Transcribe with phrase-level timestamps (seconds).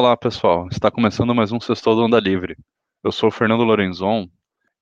[0.00, 0.68] Olá, pessoal.
[0.70, 2.56] Está começando mais um Sextou do Onda Livre.
[3.02, 4.28] Eu sou o Fernando Lorenzon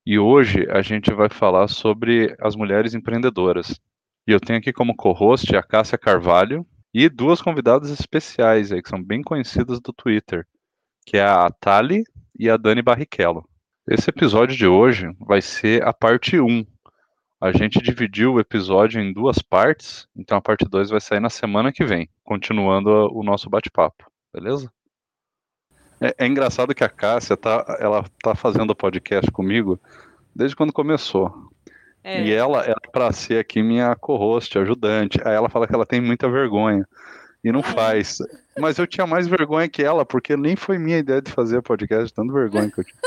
[0.04, 3.80] e hoje a gente vai falar sobre as mulheres empreendedoras.
[4.28, 8.90] E eu tenho aqui como co-host a Cássia Carvalho e duas convidadas especiais aí, que
[8.90, 10.46] são bem conhecidas do Twitter,
[11.06, 12.04] que é a Tali
[12.38, 13.48] e a Dani Barrichello.
[13.88, 16.62] Esse episódio de hoje vai ser a parte 1.
[17.40, 21.30] A gente dividiu o episódio em duas partes, então a parte 2 vai sair na
[21.30, 24.70] semana que vem, continuando o nosso bate-papo, beleza?
[26.00, 29.80] É, é, engraçado que a Cássia tá, ela tá fazendo podcast comigo
[30.34, 31.50] desde quando começou.
[32.04, 32.22] É.
[32.22, 35.18] E ela era para ser aqui minha co-host, ajudante.
[35.24, 36.86] Aí ela fala que ela tem muita vergonha
[37.42, 38.18] e não faz.
[38.58, 42.12] Mas eu tinha mais vergonha que ela, porque nem foi minha ideia de fazer podcast,
[42.14, 42.98] tanto vergonha que eu tinha.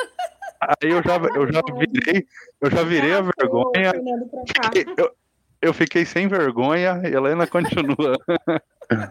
[0.61, 2.27] Aí eu já, eu já virei,
[2.59, 3.91] eu já virei a vergonha.
[4.47, 5.11] Fiquei, eu,
[5.61, 8.17] eu fiquei sem vergonha e a Helena continua.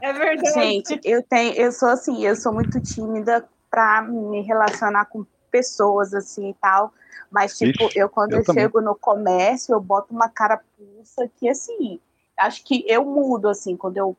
[0.02, 0.52] É verdade.
[0.54, 6.14] Gente, eu tenho, eu sou assim, eu sou muito tímida para me relacionar com pessoas
[6.14, 6.92] assim e tal.
[7.30, 11.48] Mas, tipo, Ixi, eu quando eu, eu chego no comércio, eu boto uma carapuça que,
[11.48, 12.00] assim,
[12.38, 14.16] acho que eu mudo, assim, quando eu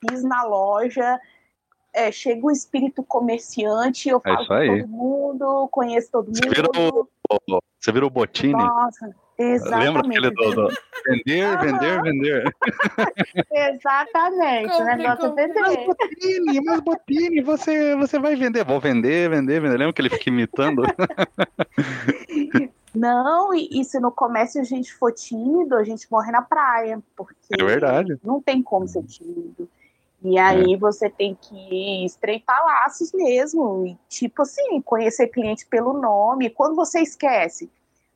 [0.00, 1.20] piso na loja,
[1.92, 6.36] é, chega o espírito comerciante, eu é falo com todo mundo, conheço todo mundo.
[6.36, 7.08] Você virou,
[7.78, 8.52] você virou Botini?
[8.52, 9.86] Nossa, Exatamente.
[9.86, 10.68] Lembra aquele do, do
[11.06, 12.54] vender, vender, vender?
[13.50, 15.60] Exatamente, o negócio é vender.
[15.60, 18.64] Mas Botini, mas Botini, você, você vai vender?
[18.64, 19.78] Vou vender, vender, vender.
[19.78, 20.82] Lembra que ele fica imitando?
[22.94, 27.02] Não, e, e, se no comércio a gente for tímido, a gente morre na praia,
[27.16, 28.18] porque é verdade.
[28.22, 29.66] não tem como ser tímido.
[30.22, 30.76] E aí é.
[30.76, 36.50] você tem que estreitar laços mesmo, e tipo assim, conhecer cliente pelo nome.
[36.50, 37.70] Quando você esquece,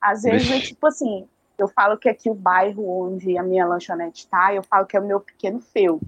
[0.06, 1.26] às vezes é tipo assim,
[1.58, 5.00] eu falo que aqui o bairro onde a minha lanchonete está, eu falo que é
[5.00, 6.06] o meu pequeno feudo.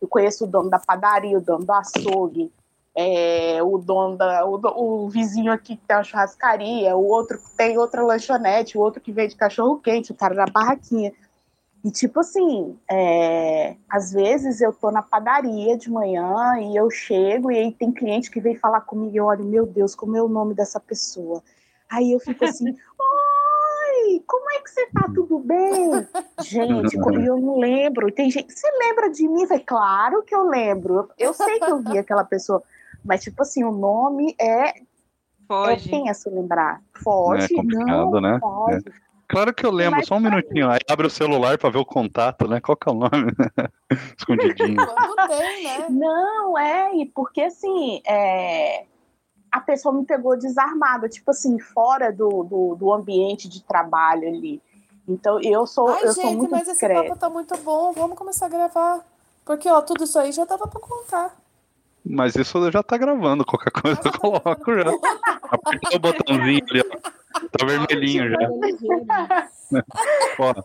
[0.00, 2.52] Eu conheço o dono da padaria, o dono do açougue,
[2.94, 4.44] é, o dono da.
[4.44, 4.60] O,
[5.04, 9.00] o, vizinho aqui que tem uma churrascaria, o outro que tem outra lanchonete, o outro
[9.00, 11.12] que vende cachorro quente, o cara da barraquinha.
[11.84, 17.52] E tipo assim, é, às vezes eu tô na padaria de manhã e eu chego
[17.52, 20.22] e aí tem cliente que vem falar comigo e eu olho, meu Deus, como é
[20.22, 21.40] o nome dessa pessoa?
[21.88, 22.76] Aí eu fico assim,
[24.28, 25.10] como é que você tá?
[25.12, 26.06] Tudo bem?
[26.42, 28.12] Gente, eu não lembro.
[28.12, 29.46] Tem gente, você lembra de mim?
[29.50, 31.10] É claro que eu lembro.
[31.18, 32.62] Eu sei que eu vi aquela pessoa,
[33.04, 34.74] mas tipo assim, o nome é
[35.48, 35.88] Foge.
[35.88, 36.82] É tenso lembrar.
[37.02, 38.38] Foge, é complicado, não, né?
[38.38, 38.84] Foge.
[38.86, 39.08] É.
[39.26, 40.70] Claro que eu lembro, mas só um minutinho.
[40.70, 42.60] Aí abre o celular para ver o contato, né?
[42.60, 43.32] Qual que é o nome?
[44.16, 44.76] Escondidinho.
[44.76, 45.86] Não, tem, né?
[45.90, 48.86] Não, é, e porque assim, é,
[49.50, 54.62] a pessoa me pegou desarmada, tipo assim, fora do, do, do ambiente de trabalho ali.
[55.06, 57.00] Então eu sou, Ai, eu gente, sou muito mas discreta.
[57.00, 59.00] esse papo tá muito bom, vamos começar a gravar.
[59.44, 61.34] Porque, ó, tudo isso aí já dava pra contar.
[62.04, 64.90] Mas isso já tá gravando, qualquer coisa eu coloco já.
[65.50, 67.10] Aperta o botãozinho ali, ó.
[67.50, 69.48] Tá vermelhinho já.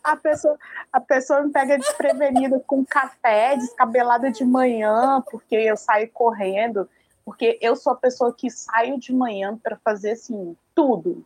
[0.03, 0.57] a, pessoa,
[0.91, 6.87] a pessoa me pega desprevenida com café, descabelada de manhã, porque eu saio correndo.
[7.25, 11.25] Porque eu sou a pessoa que saio de manhã para fazer assim, tudo.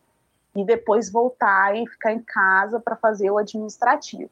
[0.56, 4.30] E depois voltar e ficar em casa para fazer o administrativo.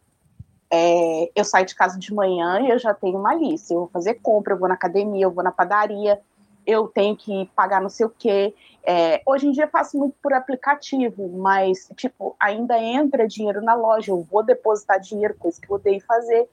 [0.69, 3.73] É, eu saio de casa de manhã e eu já tenho uma lista.
[3.73, 6.19] Eu vou fazer compra, eu vou na academia, eu vou na padaria,
[6.65, 8.53] eu tenho que pagar não sei o quê.
[8.83, 13.73] É, hoje em dia eu faço muito por aplicativo, mas, tipo, ainda entra dinheiro na
[13.73, 16.49] loja, eu vou depositar dinheiro, coisa que eu odeio fazer.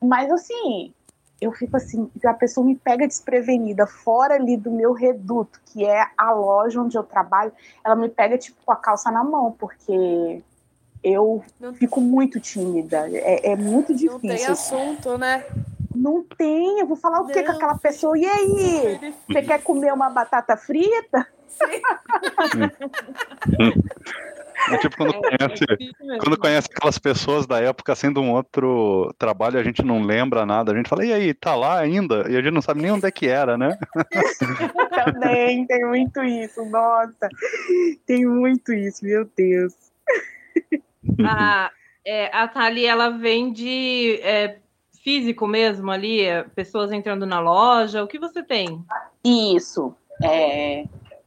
[0.00, 0.92] Mas, assim,
[1.40, 6.06] eu fico assim, a pessoa me pega desprevenida, fora ali do meu reduto, que é
[6.16, 7.52] a loja onde eu trabalho,
[7.84, 10.42] ela me pega tipo com a calça na mão, porque
[11.02, 14.12] eu não, fico muito tímida, é, é, muito difícil.
[14.12, 15.44] Não tem assunto, né?
[15.94, 18.18] Não tem, eu vou falar o que com aquela pessoa?
[18.18, 21.26] E aí, você quer comer uma batata frita?
[21.48, 21.80] Sim.
[24.70, 29.14] É tipo quando é, conhece, é quando conhece aquelas pessoas da época sendo um outro
[29.18, 32.26] trabalho, a gente não lembra nada, a gente fala, e aí, tá lá ainda?
[32.28, 33.78] E a gente não sabe nem onde é que era, né?
[35.04, 37.28] Também, tem muito isso, nossa,
[38.06, 39.74] tem muito isso, meu Deus.
[41.24, 41.70] A,
[42.04, 44.58] é, a Thali, ela vende é,
[45.04, 48.84] físico mesmo ali, é, pessoas entrando na loja, o que você tem?
[49.24, 50.84] Isso, é,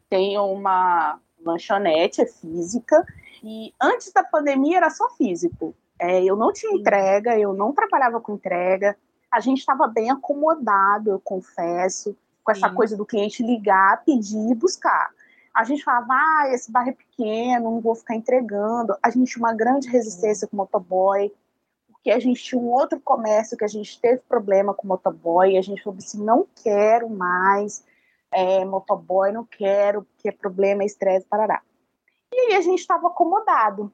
[0.09, 3.05] tem uma lanchonete, é física,
[3.43, 5.75] e antes da pandemia era só físico.
[5.99, 8.97] É, eu não tinha entrega, eu não trabalhava com entrega.
[9.31, 12.75] A gente estava bem acomodado, eu confesso, com essa Sim.
[12.75, 15.11] coisa do cliente ligar, pedir e buscar.
[15.53, 18.95] A gente falava, ah, esse bairro é pequeno, não vou ficar entregando.
[19.03, 21.31] A gente tinha uma grande resistência com o motoboy,
[21.91, 25.51] porque a gente tinha um outro comércio que a gente teve problema com o motoboy,
[25.51, 27.83] e a gente falou assim, não quero mais,
[28.31, 31.61] é, motoboy, não quero, porque é problema, é estresse, parará.
[32.33, 33.91] E aí a gente estava acomodado.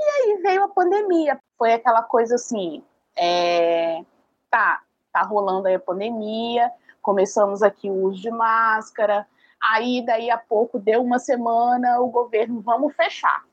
[0.00, 1.40] E aí veio a pandemia.
[1.56, 2.84] Foi aquela coisa assim,
[3.16, 4.04] é,
[4.50, 4.82] tá,
[5.12, 6.70] tá rolando aí a pandemia,
[7.02, 9.26] começamos aqui o uso de máscara,
[9.60, 13.44] aí daí a pouco deu uma semana, o governo, vamos fechar.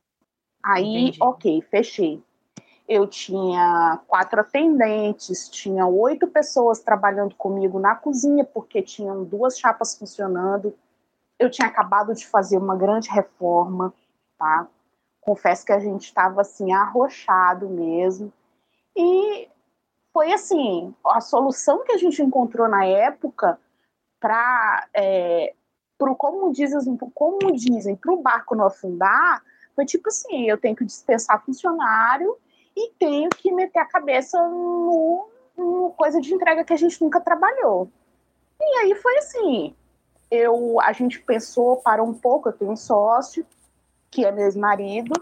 [0.64, 1.18] Aí, Entendi.
[1.22, 2.24] ok, fechei.
[2.88, 9.98] Eu tinha quatro atendentes, tinha oito pessoas trabalhando comigo na cozinha, porque tinham duas chapas
[9.98, 10.76] funcionando.
[11.40, 13.92] Eu tinha acabado de fazer uma grande reforma,
[14.38, 14.68] tá?
[15.22, 18.32] Confesso que a gente estava assim, arrochado mesmo.
[18.96, 19.50] E
[20.14, 23.60] foi assim, a solução que a gente encontrou na época
[24.20, 25.54] para é,
[26.18, 29.44] como dizem, como dizem, para o barco não afundar,
[29.76, 32.38] foi tipo assim, eu tenho que dispensar funcionário
[32.76, 37.20] e tenho que meter a cabeça no, no coisa de entrega que a gente nunca
[37.20, 37.90] trabalhou.
[38.60, 39.76] E aí foi assim,
[40.32, 43.46] eu, a gente pensou, parou um pouco, eu tenho um sócio,
[44.16, 45.14] que é meu marido,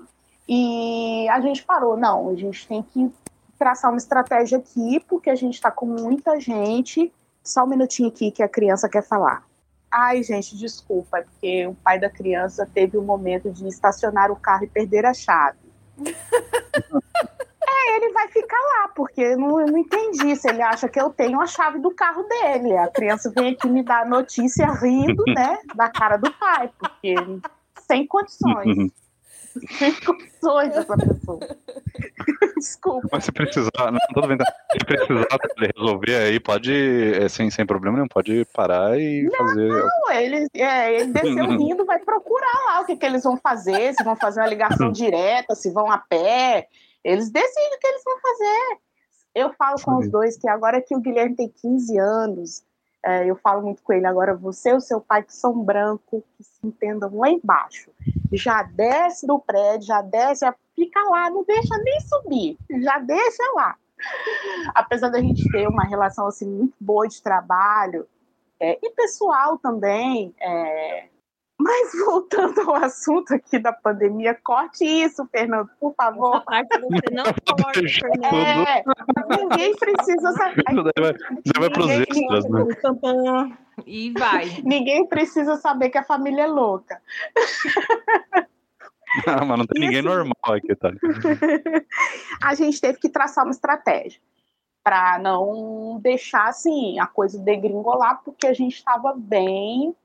[0.47, 3.11] e a gente parou, não, a gente tem que
[3.57, 7.11] traçar uma estratégia aqui, porque a gente está com muita gente.
[7.43, 9.43] Só um minutinho aqui que a criança quer falar.
[9.91, 14.35] Ai, gente, desculpa, porque o pai da criança teve o um momento de estacionar o
[14.35, 15.57] carro e perder a chave.
[15.97, 20.99] é, ele vai ficar lá, porque eu não, eu não entendi se ele acha que
[20.99, 22.77] eu tenho a chave do carro dele.
[22.77, 27.15] A criança vem aqui me dar notícia rindo, né, da cara do pai, porque
[27.93, 28.91] sem condições.
[29.77, 31.39] Sem condições essa pessoa.
[32.57, 33.07] Desculpa.
[33.11, 34.45] Mas se precisar, não, tudo bem, tá?
[34.71, 35.27] se precisar
[35.77, 39.69] resolver aí, pode, é, sem, sem problema nenhum, pode parar e não, fazer.
[39.69, 43.93] Não, ele, é, ele desceu rindo, vai procurar lá o que, que eles vão fazer,
[43.93, 46.67] se vão fazer uma ligação direta, se vão a pé.
[47.03, 48.77] Eles decidem o que eles vão fazer.
[49.35, 52.63] Eu falo com os dois que agora que o Guilherme tem 15 anos,
[53.03, 56.23] é, eu falo muito com ele agora, você e o seu pai que são branco,
[56.37, 57.91] que se entendam lá embaixo.
[58.31, 63.43] Já desce do prédio, já desce, já fica lá, não deixa nem subir, já deixa
[63.55, 63.75] lá.
[64.73, 68.07] Apesar da gente ter uma relação assim muito boa de trabalho
[68.59, 71.07] é, e pessoal também, é,
[71.59, 76.35] mas voltando ao assunto aqui da pandemia, corte isso, Fernando, por favor.
[76.35, 77.23] Essa parte você não
[77.63, 78.67] corte, Fernando.
[78.67, 78.83] É,
[79.37, 80.63] ninguém precisa saber.
[80.65, 83.57] Você vai para os extras, né?
[83.85, 84.61] E vai.
[84.63, 87.01] Ninguém precisa saber que a família é louca.
[89.27, 90.91] Ah, mas não tem e ninguém assim, normal aqui, tá?
[92.41, 94.19] a gente teve que traçar uma estratégia
[94.83, 99.95] para não deixar assim a coisa degringolar, porque a gente estava bem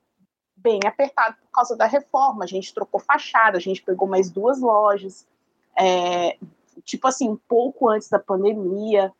[0.68, 2.44] bem apertado por causa da reforma.
[2.44, 5.26] A gente trocou fachada, a gente pegou mais duas lojas,
[5.74, 6.36] é,
[6.84, 9.10] tipo assim, um pouco antes da pandemia.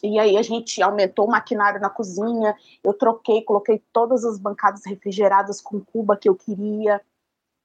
[0.00, 4.86] E aí a gente aumentou o maquinário na cozinha, eu troquei, coloquei todas as bancadas
[4.86, 7.00] refrigeradas com cuba que eu queria.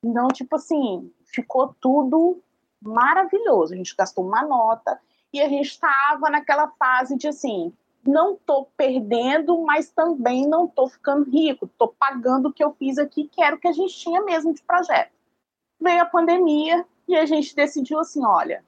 [0.03, 2.41] Então, tipo assim, ficou tudo
[2.81, 3.73] maravilhoso.
[3.73, 4.99] A gente gastou uma nota
[5.31, 7.71] e a gente estava naquela fase de assim,
[8.05, 11.65] não estou perdendo, mas também não estou ficando rico.
[11.65, 14.53] Estou pagando o que eu fiz aqui, que era o que a gente tinha mesmo
[14.53, 15.11] de projeto.
[15.79, 18.63] Veio a pandemia e a gente decidiu assim: olha,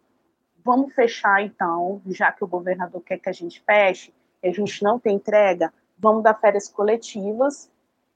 [0.64, 5.00] vamos fechar então, já que o governador quer que a gente feche, a gente não
[5.00, 7.70] tem entrega, vamos dar férias coletivas.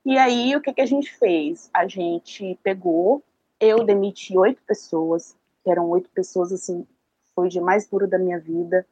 [0.06, 1.70] E aí, o que, que a gente fez?
[1.74, 3.22] A gente pegou,
[3.60, 6.88] eu demiti oito pessoas, que eram oito pessoas, assim,
[7.36, 8.86] foi o dia mais duro da minha vida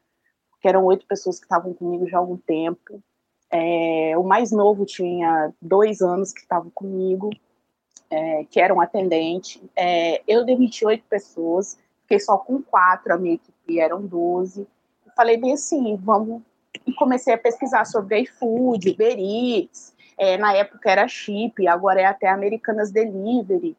[0.60, 3.02] que eram oito pessoas que estavam comigo já há algum tempo.
[3.50, 7.30] É, o mais novo tinha dois anos que estavam comigo,
[8.10, 9.62] é, que era um atendente.
[9.76, 14.68] É, eu demiti oito pessoas, fiquei só com quatro, a minha equipe eram doze.
[15.16, 16.42] Falei bem assim, vamos.
[16.86, 22.06] E comecei a pesquisar sobre iFood, Uber Eats, é, na época era Chip, agora é
[22.06, 23.76] até Americanas Delivery.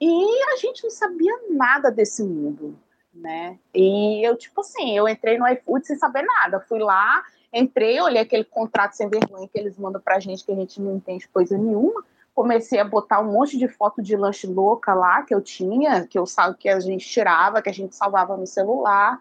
[0.00, 2.78] E a gente não sabia nada desse mundo
[3.12, 3.58] né?
[3.74, 6.60] E eu, tipo assim, eu entrei no iFood sem saber nada.
[6.60, 10.56] Fui lá, entrei, olhei aquele contrato sem vergonha que eles mandam pra gente, que a
[10.56, 12.04] gente não entende coisa nenhuma.
[12.34, 16.18] Comecei a botar um monte de foto de lanche louca lá que eu tinha, que
[16.18, 19.20] eu sabe que a gente tirava, que a gente salvava no celular.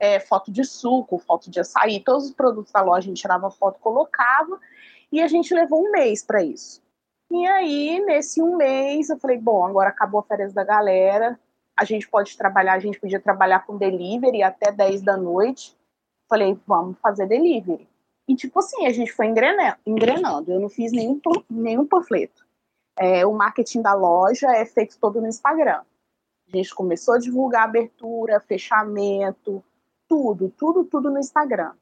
[0.00, 3.50] É, foto de suco, foto de açaí, todos os produtos da loja a gente tirava
[3.50, 4.60] foto, colocava,
[5.10, 6.80] e a gente levou um mês para isso.
[7.30, 11.38] E aí, nesse um mês, eu falei, bom, agora acabou a férias da galera,
[11.78, 15.76] a gente pode trabalhar, a gente podia trabalhar com delivery até 10 da noite.
[16.28, 17.88] Falei, vamos fazer delivery.
[18.26, 20.52] E, tipo assim, a gente foi engrenando.
[20.52, 22.44] Eu não fiz nenhum, nenhum panfleto.
[22.98, 25.82] É, o marketing da loja é feito todo no Instagram.
[26.52, 29.62] A gente começou a divulgar abertura, fechamento,
[30.08, 31.74] tudo, tudo, tudo no Instagram.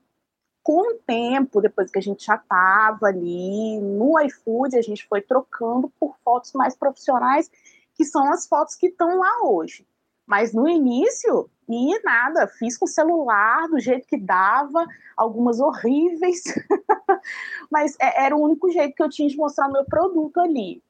[0.63, 5.23] com o tempo, depois que a gente já estava ali no iFood, a gente foi
[5.23, 7.49] trocando por fotos mais profissionais,
[7.97, 9.87] que são as fotos que estão lá hoje.
[10.27, 14.87] Mas no início, e nada, fiz com celular do jeito que dava,
[15.17, 16.43] algumas horríveis,
[17.71, 20.83] mas é, era o único jeito que eu tinha de mostrar o meu produto ali.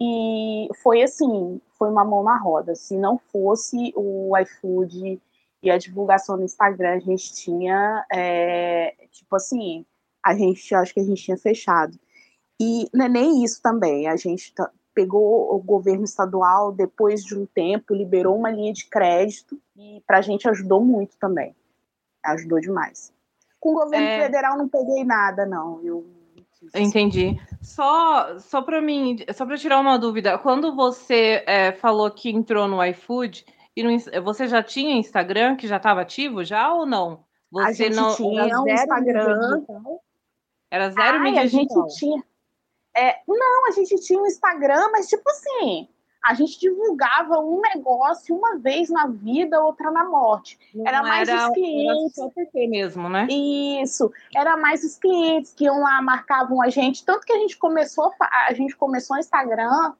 [0.00, 2.74] E foi assim, foi uma mão na roda.
[2.74, 5.20] Se não fosse o iFood
[5.62, 9.84] e a divulgação no Instagram, a gente tinha, é, tipo assim,
[10.24, 11.98] a gente, acho que a gente tinha fechado.
[12.60, 14.52] E não é nem isso também, a gente
[14.94, 20.18] pegou o governo estadual, depois de um tempo, liberou uma linha de crédito e para
[20.18, 21.54] a gente ajudou muito também.
[22.24, 23.12] Ajudou demais.
[23.60, 24.22] Com o governo é...
[24.22, 25.80] federal não peguei nada, não.
[25.82, 26.06] Eu
[26.74, 27.38] Entendi.
[27.60, 32.66] Só, só para mim, só para tirar uma dúvida, quando você é, falou que entrou
[32.66, 33.44] no iFood,
[33.76, 37.24] e no, você já tinha Instagram que já estava ativo já ou não?
[37.50, 39.62] Você a gente não tinha um Instagram.
[40.70, 42.22] Era zero Ai, mídia a gente tinha.
[42.96, 45.88] É, não, a gente tinha um Instagram, mas tipo assim,
[46.24, 50.58] a gente divulgava um negócio uma vez na vida, outra na morte.
[50.74, 52.14] Não era mais era, os clientes.
[52.34, 53.26] PT mesmo, né?
[53.28, 54.10] Isso.
[54.34, 57.04] Era mais os clientes que iam lá, marcavam a gente.
[57.04, 58.10] Tanto que a gente começou,
[58.48, 59.92] a gente começou o Instagram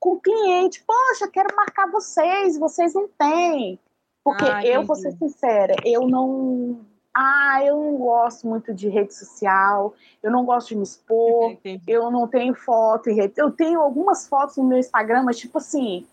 [0.00, 0.82] com cliente.
[0.86, 3.78] Poxa, quero marcar vocês, vocês não têm.
[4.24, 6.84] Porque ah, eu, vou ser sincera, eu não
[7.18, 11.82] ah, eu não gosto muito de rede social, eu não gosto de me expor, Entendi.
[11.86, 13.32] eu não tenho foto em rede.
[13.38, 16.06] Eu tenho algumas fotos no meu Instagram, mas tipo assim,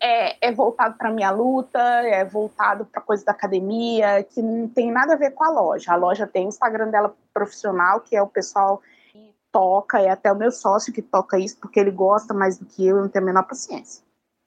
[0.00, 4.90] é, é voltado para minha luta, é voltado para coisa da academia, que não tem
[4.90, 5.92] nada a ver com a loja.
[5.92, 8.82] A loja tem o Instagram dela profissional, que é o pessoal
[9.12, 12.66] que toca, é até o meu sócio que toca isso, porque ele gosta mais do
[12.66, 14.02] que eu, eu não tenho a menor paciência.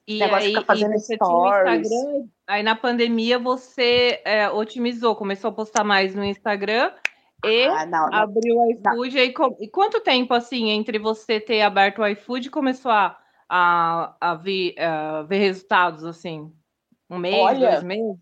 [0.07, 1.89] E aí, fazendo stories.
[2.47, 6.91] aí na pandemia você é, otimizou, começou a postar mais no Instagram
[7.43, 9.17] e ah, não, não, abriu o iFood.
[9.17, 13.17] E, e, quanto tempo assim entre você ter aberto o iFood e começou a,
[13.49, 16.51] a, a, ver, a ver resultados assim?
[17.09, 18.19] Um mês, Olha, dois meses?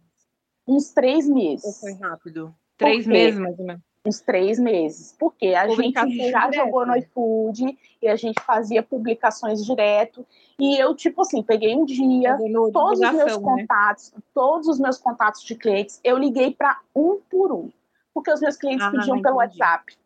[0.65, 1.79] Uns três meses.
[1.81, 2.55] Foi rápido?
[2.77, 5.93] Três meses mais ou menos uns três meses, porque a gente
[6.29, 6.53] já direto.
[6.53, 10.25] jogou no iFood e a gente fazia publicações direto.
[10.59, 12.37] E eu, tipo assim, peguei um dia,
[12.73, 13.43] todos os meus né?
[13.43, 14.21] contatos, né?
[14.33, 17.71] todos os meus contatos de clientes, eu liguei para um por um,
[18.13, 19.97] porque os meus clientes ah, pediam pelo WhatsApp.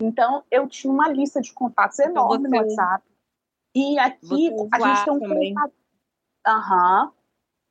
[0.00, 2.48] Então, eu tinha uma lista de contatos então, enorme você...
[2.48, 3.04] no WhatsApp.
[3.74, 5.54] E aqui a gente tem um também.
[5.54, 5.72] contato.
[6.46, 7.12] Aham.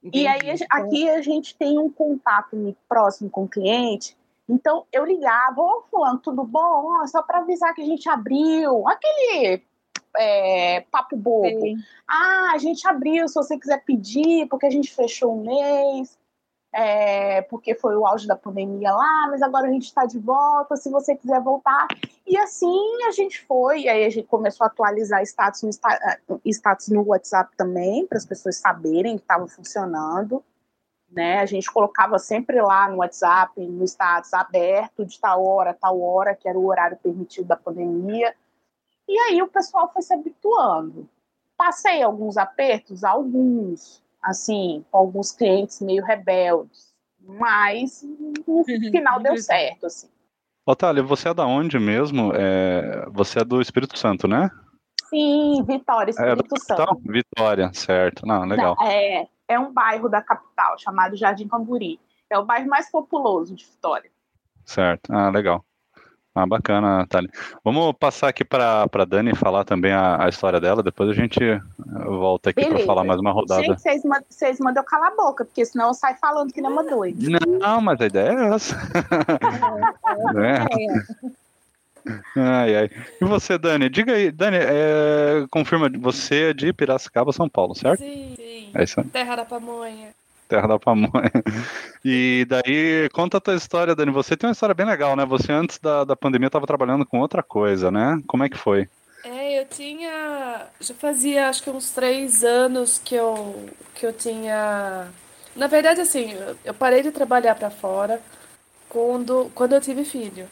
[0.04, 0.12] Uhum.
[0.14, 4.16] E aí, aqui a gente tem um contato próximo com o cliente
[4.48, 7.06] então eu ligava, ô fulano, tudo bom?
[7.08, 8.88] Só para avisar que a gente abriu.
[8.88, 9.64] Aquele
[10.16, 11.62] é, papo bobo.
[11.62, 11.78] Sim.
[12.08, 16.18] Ah, a gente abriu, se você quiser pedir, porque a gente fechou um mês,
[16.74, 20.76] é, porque foi o auge da pandemia lá, mas agora a gente está de volta,
[20.76, 21.88] se você quiser voltar.
[22.26, 26.88] E assim a gente foi, e aí a gente começou a atualizar status no, status
[26.90, 30.44] no WhatsApp também, para as pessoas saberem que estava funcionando
[31.10, 31.40] né?
[31.40, 36.36] A gente colocava sempre lá no WhatsApp, no status aberto de tal hora, tal hora,
[36.36, 38.34] que era o horário permitido da pandemia.
[39.08, 41.08] E aí o pessoal foi se habituando.
[41.56, 48.04] Passei alguns apertos, alguns, assim, com alguns clientes meio rebeldes, mas
[48.46, 50.10] no final deu certo, assim.
[50.66, 52.32] Otália, você é da onde mesmo?
[52.36, 53.08] É...
[53.12, 54.52] Você é do Espírito Santo, né?
[55.10, 57.02] Sim, Vitória, é, Espírito é, Santo.
[57.06, 58.26] Vitória, certo.
[58.26, 58.76] Não, legal.
[58.78, 62.00] Não, é, é um bairro da capital chamado Jardim Camburi.
[62.30, 64.12] É o bairro mais populoso de Vitória.
[64.66, 65.14] Certo.
[65.14, 65.64] Ah, legal.
[66.36, 67.32] Ah, bacana, Thalia.
[67.64, 71.42] Vamos passar aqui para a Dani falar também a, a, história dela, depois a gente
[71.44, 71.60] eh,
[72.06, 73.64] volta aqui para falar mais uma rodada.
[73.64, 76.72] Gente, vocês, vocês mandam eu calar a boca, porque senão eu saio falando que nem
[76.72, 77.18] uma doida.
[77.60, 78.78] Não, mas a ideia é essa.
[80.38, 81.48] É, é.
[82.36, 82.90] Ai, ai.
[83.20, 83.90] E você, Dani?
[83.90, 88.00] Diga aí, Dani, é, confirma, você é de Piracicaba, São Paulo, certo?
[88.00, 88.36] Sim.
[88.74, 89.06] É isso aí.
[89.08, 90.10] Terra da pamonha.
[90.48, 91.32] Terra da pamonha.
[92.06, 94.12] E daí, conta a tua história, Dani.
[94.12, 95.26] Você tem uma história bem legal, né?
[95.26, 98.22] Você, antes da, da pandemia, estava trabalhando com outra coisa, né?
[98.26, 98.88] Como é que foi?
[99.26, 100.68] É, eu tinha.
[100.80, 105.08] Já fazia acho que uns três anos que eu, que eu tinha.
[105.56, 106.34] Na verdade, assim,
[106.64, 108.22] eu parei de trabalhar para fora
[108.88, 110.48] quando, quando eu tive filho.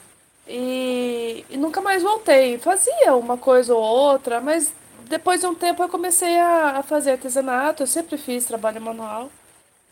[0.48, 2.58] E, e nunca mais voltei.
[2.58, 4.74] Fazia uma coisa ou outra, mas
[5.10, 9.32] depois de um tempo eu comecei a, a fazer artesanato, eu sempre fiz trabalho manual.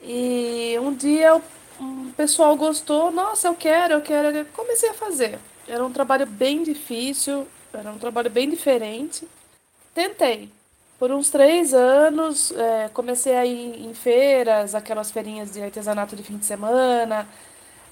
[0.01, 1.41] E um dia o
[1.79, 4.29] um pessoal gostou, nossa, eu quero, eu quero.
[4.29, 5.39] Eu comecei a fazer.
[5.67, 9.27] Era um trabalho bem difícil, era um trabalho bem diferente.
[9.93, 10.49] Tentei.
[10.99, 16.23] Por uns três anos, é, comecei a ir em feiras, aquelas feirinhas de artesanato de
[16.23, 17.27] fim de semana.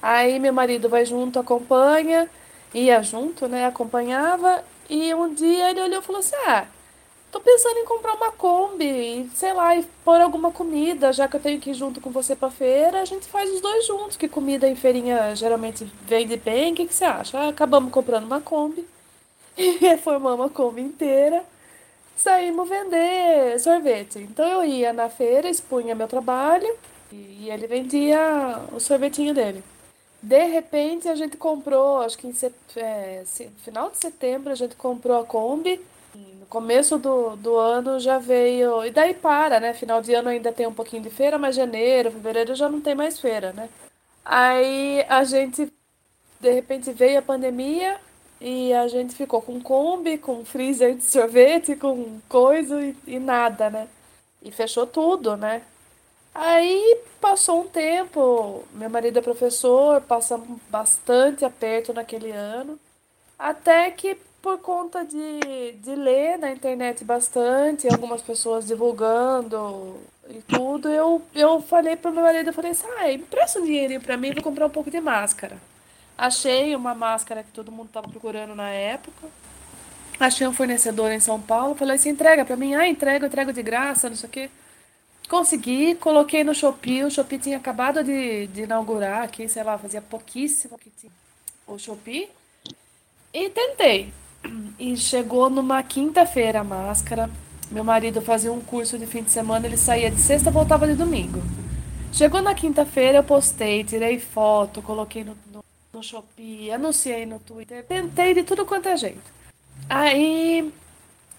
[0.02, 2.30] Aí meu marido vai junto, acompanha.
[2.74, 3.66] ia junto, né?
[3.66, 4.64] Acompanhava.
[4.90, 6.66] E um dia ele olhou e falou assim: Ah,
[7.32, 11.40] tô pensando em comprar uma Kombi, sei lá, e pôr alguma comida, já que eu
[11.40, 14.28] tenho que ir junto com você pra feira, a gente faz os dois juntos, que
[14.28, 16.74] comida em feirinha geralmente vende bem.
[16.74, 17.38] O que, que você acha?
[17.40, 18.86] Ah, acabamos comprando uma Kombi
[19.80, 21.44] reformamos a Kombi inteira.
[22.16, 24.20] Saímos vender sorvete.
[24.20, 26.68] Então eu ia na feira, expunha meu trabalho
[27.12, 29.64] e ele vendia o sorvetinho dele.
[30.22, 32.54] De repente a gente comprou, acho que em set...
[32.76, 33.24] é,
[33.64, 35.82] final de setembro a gente comprou a Kombi.
[36.52, 38.84] Começo do, do ano já veio.
[38.86, 39.74] E daí para, né?
[39.74, 42.94] Final de ano ainda tem um pouquinho de feira, mas janeiro, fevereiro já não tem
[42.94, 43.70] mais feira, né?
[44.26, 45.72] Aí a gente,
[46.42, 47.98] de repente veio a pandemia
[48.42, 53.70] e a gente ficou com Kombi, com freezer de sorvete, com coisa e, e nada,
[53.70, 53.88] né?
[54.44, 55.62] E fechou tudo, né?
[56.36, 62.78] Aí passou um tempo, meu marido é professor, passamos bastante aperto naquele ano,
[63.40, 70.90] até que por conta de, de ler na internet bastante, algumas pessoas divulgando e tudo,
[70.90, 74.34] eu, eu falei pro meu marido, eu falei assim, ah, empresta um dinheirinho pra mim,
[74.34, 75.58] vou comprar um pouco de máscara.
[76.18, 79.28] Achei uma máscara que todo mundo tava procurando na época.
[80.20, 83.54] Achei um fornecedor em São Paulo, falei assim, entrega pra mim, ah, entrega, eu entrego
[83.54, 84.50] de graça, não sei o quê.
[85.30, 87.04] Consegui, coloquei no Shopee.
[87.04, 91.12] O Shopee tinha acabado de, de inaugurar aqui, sei lá, fazia pouquíssimo que tinha
[91.66, 92.30] o Shopee.
[93.34, 94.12] E tentei.
[94.80, 97.30] E chegou numa quinta-feira a máscara.
[97.70, 100.96] Meu marido fazia um curso de fim de semana, ele saía de sexta voltava de
[100.96, 101.42] domingo.
[102.12, 107.86] Chegou na quinta-feira, eu postei, tirei foto, coloquei no, no, no Shopee, anunciei no Twitter,
[107.86, 109.32] tentei de tudo quanto é jeito.
[109.88, 110.74] Aí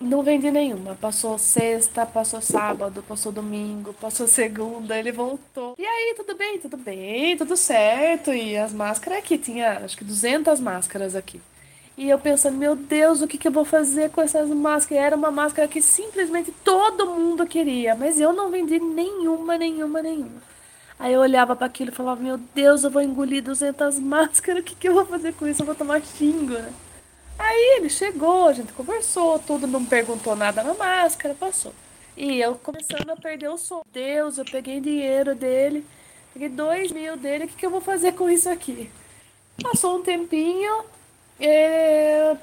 [0.03, 0.95] não vendi nenhuma.
[0.95, 5.75] Passou sexta, passou sábado, passou domingo, passou segunda, ele voltou.
[5.79, 8.33] E aí, tudo bem, tudo bem, tudo certo.
[8.33, 11.41] E as máscaras aqui, tinha acho que 200 máscaras aqui.
[11.97, 15.05] E eu pensando, meu Deus, o que, que eu vou fazer com essas máscaras?
[15.05, 20.43] Era uma máscara que simplesmente todo mundo queria, mas eu não vendi nenhuma, nenhuma, nenhuma.
[20.99, 24.65] Aí eu olhava para aquilo e falava, meu Deus, eu vou engolir 200 máscaras, o
[24.65, 25.63] que, que eu vou fazer com isso?
[25.63, 26.73] Eu vou tomar xingo, né?
[27.39, 31.75] Aí ele chegou, a gente conversou, tudo, não perguntou nada na máscara, passou.
[32.17, 33.83] E eu começando a perder o som.
[33.93, 35.85] Deus, eu peguei dinheiro dele,
[36.33, 38.91] peguei dois mil dele, o que, que eu vou fazer com isso aqui?
[39.63, 40.85] Passou um tempinho,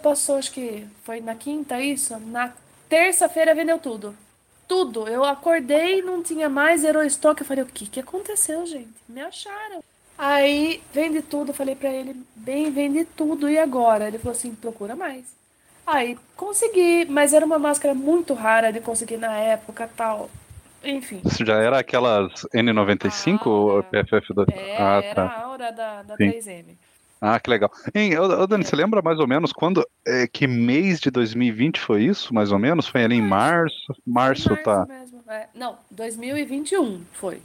[0.02, 2.54] passou, acho que foi na quinta isso, na
[2.88, 4.15] terça-feira vendeu tudo.
[4.67, 5.08] Tudo.
[5.08, 7.41] Eu acordei, não tinha mais, zerou estoque.
[7.41, 8.93] Eu falei, o que, que aconteceu, gente?
[9.08, 9.84] Me acharam.
[10.17, 14.08] Aí vende tudo, falei para ele, bem, vende tudo, e agora?
[14.08, 15.34] Ele falou assim, procura mais.
[15.88, 20.30] Aí consegui, mas era uma máscara muito rara de conseguir na época tal.
[20.84, 21.21] Enfim.
[21.25, 24.45] Isso já era aquelas N95 ou PFF do...
[24.52, 25.08] É, ah, tá.
[25.08, 26.75] era a aura da, da 3M.
[27.21, 27.69] Ah, que legal.
[27.93, 32.03] Hein, ô, Dani, você lembra mais ou menos quando, é, que mês de 2020 foi
[32.03, 32.88] isso, mais ou menos?
[32.88, 33.93] Foi ali em março?
[34.05, 34.86] Março, março tá.
[34.88, 35.47] Mesmo, é.
[35.53, 37.41] Não, 2021 foi.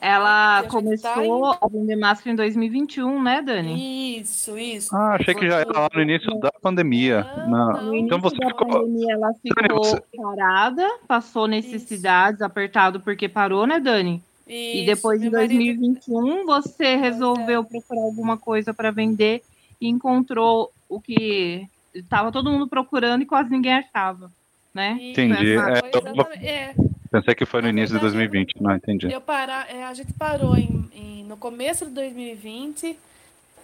[0.00, 4.20] Ela começou tá a vender máscara em 2021, né, Dani?
[4.20, 4.94] Isso, isso.
[4.94, 7.26] Ah, achei que já era lá no início da pandemia.
[7.48, 7.82] Não, não.
[7.86, 8.68] No então você da ficou...
[8.68, 10.02] pandemia ela ficou Dani, você...
[10.16, 12.44] parada, passou necessidades, isso.
[12.44, 14.22] apertado porque parou, né, Dani?
[14.46, 16.46] Isso, e depois em 2021 marido...
[16.46, 17.64] você resolveu é.
[17.64, 19.42] procurar alguma coisa para vender
[19.80, 24.30] e encontrou o que estava todo mundo procurando e quase ninguém achava,
[24.72, 24.96] né?
[25.00, 25.56] Entendi.
[25.56, 26.74] É, é.
[27.10, 29.10] Pensei que foi no início de 2020, não entendi.
[29.10, 32.96] Eu parar, é, a gente parou em, em, no começo de 2020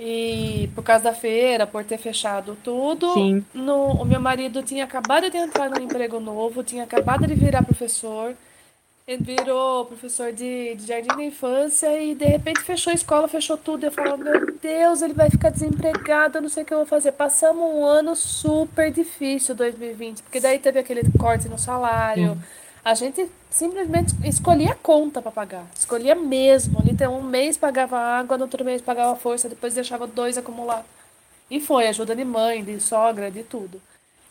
[0.00, 3.12] e por causa da feira, por ter fechado tudo.
[3.14, 3.44] Sim.
[3.54, 7.62] No, o meu marido tinha acabado de entrar no emprego novo, tinha acabado de virar
[7.62, 8.34] professor.
[9.06, 13.56] Ele virou professor de, de jardim da infância e de repente fechou a escola, fechou
[13.56, 13.84] tudo.
[13.84, 16.86] Eu falava, meu Deus, ele vai ficar desempregado, eu não sei o que eu vou
[16.86, 17.10] fazer.
[17.12, 22.40] Passamos um ano super difícil, 2020, porque daí teve aquele corte no salário.
[22.84, 25.66] A gente simplesmente escolhia a conta para pagar.
[25.76, 26.78] Escolhia mesmo.
[26.80, 30.84] Ali um mês pagava água, no outro mês pagava força, depois deixava dois acumular.
[31.50, 33.80] E foi, ajuda de mãe, de sogra, de tudo.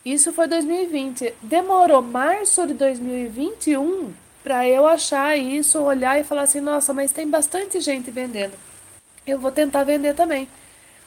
[0.03, 1.33] Isso foi 2020.
[1.41, 4.11] Demorou março de 2021
[4.43, 8.53] para eu achar isso, olhar e falar assim: nossa, mas tem bastante gente vendendo.
[9.25, 10.47] Eu vou tentar vender também.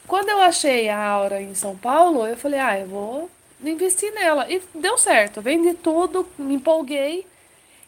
[0.07, 3.29] Quando eu achei a Aura em São Paulo, eu falei: ah, eu vou
[3.63, 4.49] investir nela.
[4.49, 5.41] E deu certo.
[5.41, 7.25] Vendi tudo, me empolguei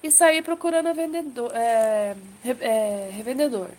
[0.04, 2.16] e saí procurando vendedor, é,
[2.62, 3.70] é, revendedor.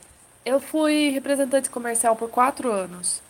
[0.45, 3.23] Eu fui representante comercial por quatro anos.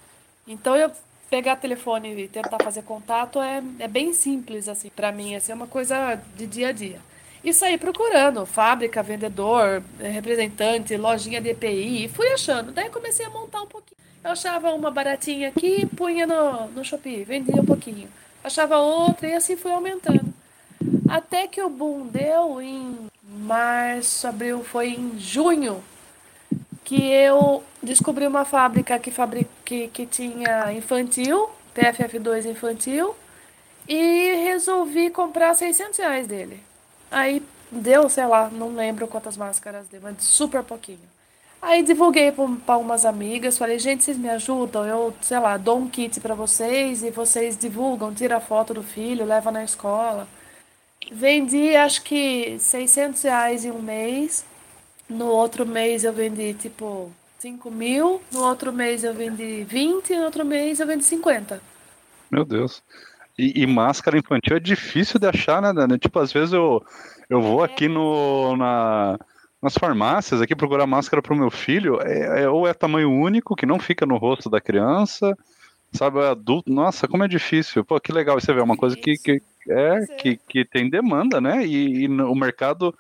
[0.47, 0.91] Então eu
[1.29, 5.55] pegar telefone e tentar fazer contato é, é bem simples assim para mim, assim, é
[5.55, 7.01] uma coisa de dia a dia.
[7.49, 12.73] E saí procurando fábrica, vendedor, representante, lojinha de EPI, e fui achando.
[12.73, 13.97] Daí comecei a montar um pouquinho.
[14.23, 18.07] Eu achava uma baratinha aqui, punha no, no Shopee, vendia um pouquinho.
[18.45, 20.31] Achava outra e assim fui aumentando.
[21.09, 25.83] Até que o boom deu em março, abril, foi em junho
[26.85, 29.11] que eu descobri uma fábrica que,
[29.65, 33.17] que, que tinha infantil, PFF2 infantil,
[33.89, 36.68] e resolvi comprar 600 reais dele.
[37.11, 40.99] Aí deu, sei lá, não lembro quantas máscaras deu, mas super pouquinho.
[41.61, 42.33] Aí divulguei
[42.65, 44.87] para umas amigas, falei, gente, vocês me ajudam?
[44.87, 48.83] Eu, sei lá, dou um kit para vocês e vocês divulgam, tira a foto do
[48.83, 50.29] filho, leva na escola.
[51.11, 54.45] Vendi, acho que 600 reais em um mês.
[55.09, 60.25] No outro mês eu vendi tipo 5 mil, no outro mês eu vendi 20, no
[60.25, 61.61] outro mês eu vendi 50.
[62.31, 62.83] Meu Deus.
[63.39, 65.99] E, e máscara infantil é difícil de achar, né, Dani?
[65.99, 66.83] Tipo, às vezes eu,
[67.31, 69.17] eu vou aqui no, na,
[69.63, 73.55] nas farmácias aqui procurar máscara para o meu filho, é, é, ou é tamanho único,
[73.55, 75.37] que não fica no rosto da criança,
[75.93, 76.73] sabe, é adulto.
[76.73, 77.85] Nossa, como é difícil.
[77.85, 81.41] Pô, que legal você vê, é uma coisa que, que, é, que, que tem demanda,
[81.41, 81.65] né?
[81.65, 82.95] E, e o mercado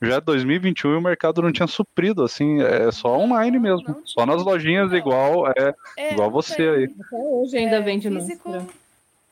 [0.00, 3.88] já é 2021 e o mercado não tinha suprido, assim, é só online mesmo.
[3.88, 6.84] Não, só nas lojinhas igual é, é igual você aí.
[6.84, 8.50] Até hoje ainda é, vende físico...
[8.50, 8.87] máscara.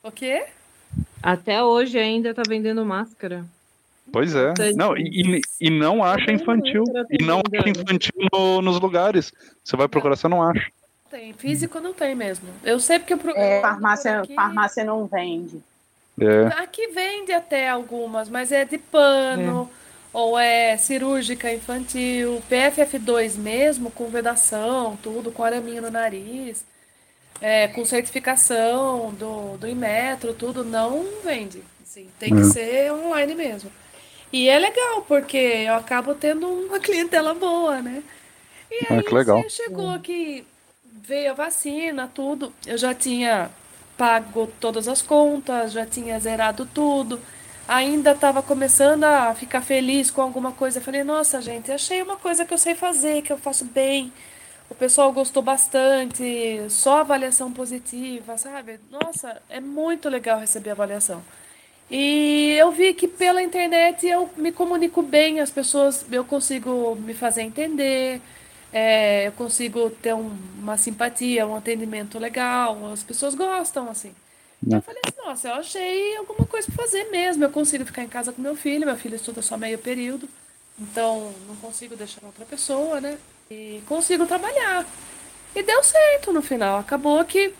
[0.07, 0.45] O quê?
[1.21, 3.43] Até hoje ainda tá vendendo máscara.
[4.09, 4.53] Pois é.
[4.73, 6.85] Não, e, e não acha infantil.
[7.11, 9.33] E não acha infantil no, nos lugares.
[9.61, 10.71] Você vai procurar, você não acha.
[11.11, 12.47] Tem, físico não tem mesmo.
[12.63, 14.33] Eu sei porque eu é, farmácia, aqui...
[14.33, 15.61] farmácia não vende.
[16.21, 16.61] É.
[16.61, 19.69] Aqui vende até algumas, mas é de pano.
[19.83, 26.65] É ou é cirúrgica infantil, PFF2 mesmo, com vedação, tudo, com araminho no nariz,
[27.41, 31.61] é, com certificação do, do Inmetro, tudo, não vende.
[31.81, 32.45] Assim, tem que é.
[32.45, 33.71] ser online mesmo.
[34.31, 38.03] E é legal, porque eu acabo tendo uma clientela boa, né?
[38.69, 39.39] E ah, aí que legal.
[39.39, 40.45] Assim, chegou aqui,
[40.83, 42.51] veio a vacina, tudo.
[42.65, 43.49] Eu já tinha
[43.97, 47.19] pago todas as contas, já tinha zerado tudo
[47.67, 50.79] ainda estava começando a ficar feliz com alguma coisa.
[50.79, 54.11] Eu falei, nossa, gente, achei uma coisa que eu sei fazer, que eu faço bem.
[54.69, 58.79] O pessoal gostou bastante, só avaliação positiva, sabe?
[58.91, 61.23] Nossa, é muito legal receber avaliação.
[61.89, 67.13] E eu vi que pela internet eu me comunico bem, as pessoas, eu consigo me
[67.13, 68.21] fazer entender,
[68.73, 74.13] é, eu consigo ter um, uma simpatia, um atendimento legal, as pessoas gostam, assim.
[74.69, 77.43] Eu falei assim, nossa, eu achei alguma coisa para fazer mesmo.
[77.43, 80.27] Eu consigo ficar em casa com meu filho, meu filho estuda só meio período,
[80.79, 83.17] então não consigo deixar outra pessoa, né?
[83.49, 84.85] E consigo trabalhar.
[85.55, 86.79] E deu certo no final.
[86.79, 87.53] Acabou que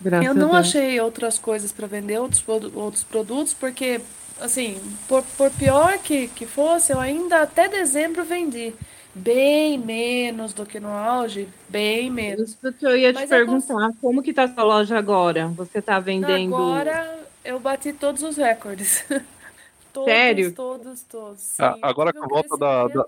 [0.00, 4.00] Graças eu não achei outras coisas para vender, outros, outros produtos, porque,
[4.40, 8.74] assim, por, por pior que, que fosse, eu ainda até dezembro vendi
[9.14, 12.50] bem menos do que no auge, bem menos.
[12.50, 13.94] Isso que eu ia te Mas perguntar, eu...
[14.00, 15.48] como que tá sua loja agora?
[15.48, 16.54] Você tá vendendo...
[16.54, 19.04] Agora eu bati todos os recordes.
[19.92, 20.52] todos, Sério?
[20.52, 21.60] Todos, todos.
[21.60, 23.04] Ah, agora com a volta da, da,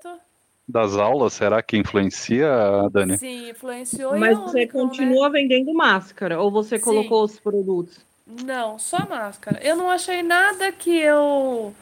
[0.67, 2.49] das aulas, será que influencia,
[2.91, 3.19] Dani?
[3.19, 4.19] Sim, influenciou.
[4.19, 4.67] Mas você né?
[4.67, 5.41] continua né?
[5.41, 6.85] vendendo máscara ou você Sim.
[6.85, 8.01] colocou os produtos?
[8.27, 9.61] Não, só máscara.
[9.63, 11.75] Eu não achei nada que eu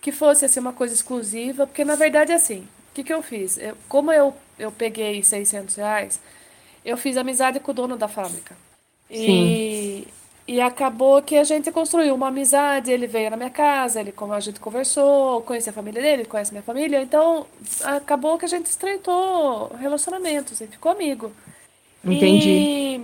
[0.00, 3.58] que fosse assim uma coisa exclusiva, porque na verdade é assim, que, que eu fiz?
[3.58, 6.20] Eu, como eu, eu peguei 600 reais,
[6.84, 8.56] eu fiz amizade com o dono da fábrica.
[9.10, 10.06] E,
[10.46, 12.92] e acabou que a gente construiu uma amizade.
[12.92, 16.28] Ele veio na minha casa, ele, como a gente conversou, conheci a família dele, ele
[16.28, 17.02] conhece minha família.
[17.02, 17.46] Então
[17.82, 21.32] acabou que a gente estreitou relacionamentos, e ficou amigo.
[22.04, 22.50] Entendi.
[22.50, 23.00] E,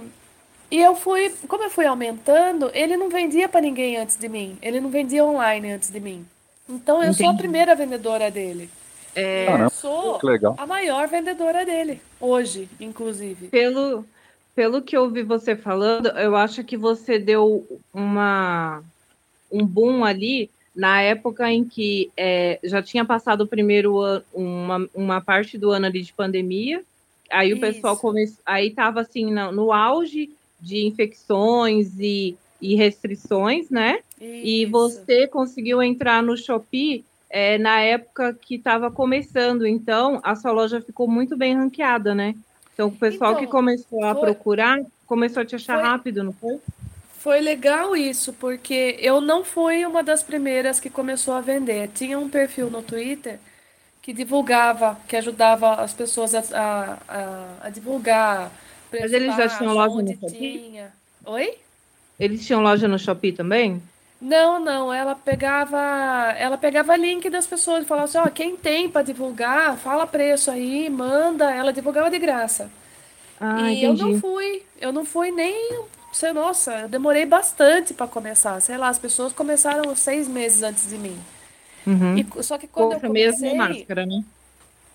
[0.71, 4.59] e eu fui, como eu fui aumentando, ele não vendia para ninguém antes de mim.
[4.61, 6.27] Ele não vendia online antes de mim.
[6.69, 7.19] Então eu Entendi.
[7.19, 8.71] sou a primeira vendedora dele.
[9.15, 10.21] É, Caramba, sou
[10.57, 13.49] a maior vendedora dele, hoje, inclusive.
[13.49, 14.05] Pelo,
[14.55, 18.83] pelo que eu ouvi você falando, eu acho que você deu uma,
[19.51, 24.89] um boom ali na época em que é, já tinha passado o primeiro ano, uma,
[24.95, 26.83] uma parte do ano ali de pandemia,
[27.31, 27.59] aí Isso.
[27.59, 34.01] o pessoal começou, aí estava assim no, no, auge de infecções e, e restrições, né?
[34.21, 34.47] Isso.
[34.47, 39.67] E você conseguiu entrar no Shopee é, na época que estava começando.
[39.67, 42.35] Então, a sua loja ficou muito bem ranqueada, né?
[42.81, 46.25] Então, o pessoal então, que começou a foi, procurar começou a te achar foi, rápido,
[46.25, 46.59] não foi?
[47.19, 51.91] Foi legal isso, porque eu não fui uma das primeiras que começou a vender.
[51.95, 53.39] Tinha um perfil no Twitter
[54.01, 58.51] que divulgava, que ajudava as pessoas a, a, a, divulgar.
[58.91, 60.59] Mas eles já tinham loja no Shopee?
[60.59, 60.93] Tinha.
[61.27, 61.59] Oi?
[62.19, 63.83] Eles tinham loja no Shopee também?
[64.21, 65.79] Não, não, ela pegava,
[66.37, 70.51] ela pegava link das pessoas e falava assim, ó, quem tem para divulgar, fala preço
[70.51, 72.71] aí, manda, ela divulgava de graça.
[73.41, 74.03] Ah, e entendi.
[74.03, 75.85] eu não fui, eu não fui nem.
[76.13, 78.61] Sei, nossa, eu demorei bastante para começar.
[78.61, 81.19] Sei lá, as pessoas começaram seis meses antes de mim.
[81.87, 82.19] Uhum.
[82.19, 83.53] E, só que quando Compra eu comecei.
[83.53, 84.23] Mesmo máscara, né?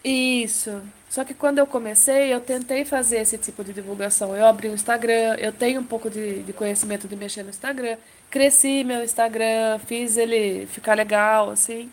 [0.05, 0.83] Isso.
[1.09, 4.35] Só que quando eu comecei, eu tentei fazer esse tipo de divulgação.
[4.35, 7.97] Eu abri o Instagram, eu tenho um pouco de, de conhecimento de mexer no Instagram.
[8.29, 11.91] Cresci meu Instagram, fiz ele ficar legal, assim.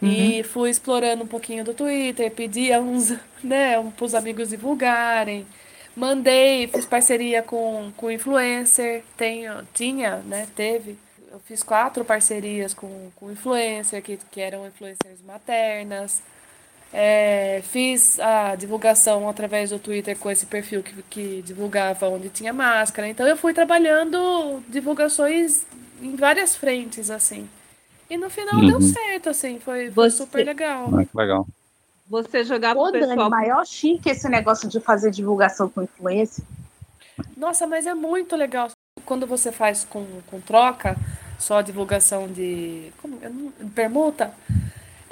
[0.00, 0.08] Uhum.
[0.08, 3.10] E fui explorando um pouquinho do Twitter, pedi uns,
[3.44, 5.46] né, para os amigos divulgarem.
[5.94, 10.96] Mandei, fiz parceria com, com influencer, tenho, tinha, né, teve.
[11.30, 16.22] Eu fiz quatro parcerias com, com influencer, que, que eram influencers maternas.
[16.94, 22.52] É, fiz a divulgação através do Twitter com esse perfil que, que divulgava onde tinha
[22.52, 23.08] máscara.
[23.08, 25.64] Então eu fui trabalhando divulgações
[26.02, 27.48] em várias frentes, assim.
[28.10, 28.66] E no final uhum.
[28.68, 30.18] deu certo, assim, foi, foi Você...
[30.18, 30.90] super legal.
[30.94, 31.46] Ah, que legal.
[32.10, 33.16] Você jogar pro Ô, pessoal...
[33.16, 36.44] Dani, maior chique esse negócio de fazer divulgação com influência.
[37.36, 38.68] Nossa, mas é muito legal.
[39.06, 40.94] Quando você faz com, com troca,
[41.38, 43.18] só divulgação de como,
[43.74, 44.34] permuta,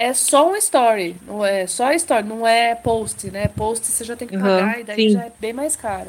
[0.01, 3.49] é só um story, não é só story, não é post, né?
[3.49, 5.11] Post você já tem que pagar uhum, e daí sim.
[5.11, 6.09] já é bem mais caro.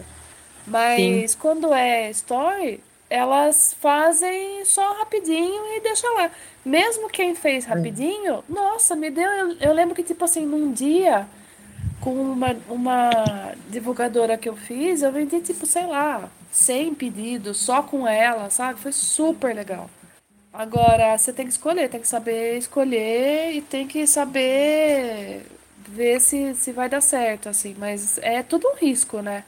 [0.65, 1.37] Mas sim.
[1.37, 6.31] quando é story, elas fazem só rapidinho e deixa lá.
[6.63, 9.29] Mesmo quem fez rapidinho, nossa, me deu.
[9.29, 11.27] Eu, eu, lembro que, tipo assim, num dia,
[11.99, 13.09] com uma, uma
[13.69, 18.79] divulgadora que eu fiz, eu vendi, tipo, sei lá, 100 pedidos só com ela, sabe?
[18.79, 19.89] Foi super legal.
[20.53, 25.45] Agora, você tem que escolher, tem que saber escolher e tem que saber
[25.87, 27.75] ver se, se vai dar certo, assim.
[27.77, 29.45] Mas é tudo um risco, né?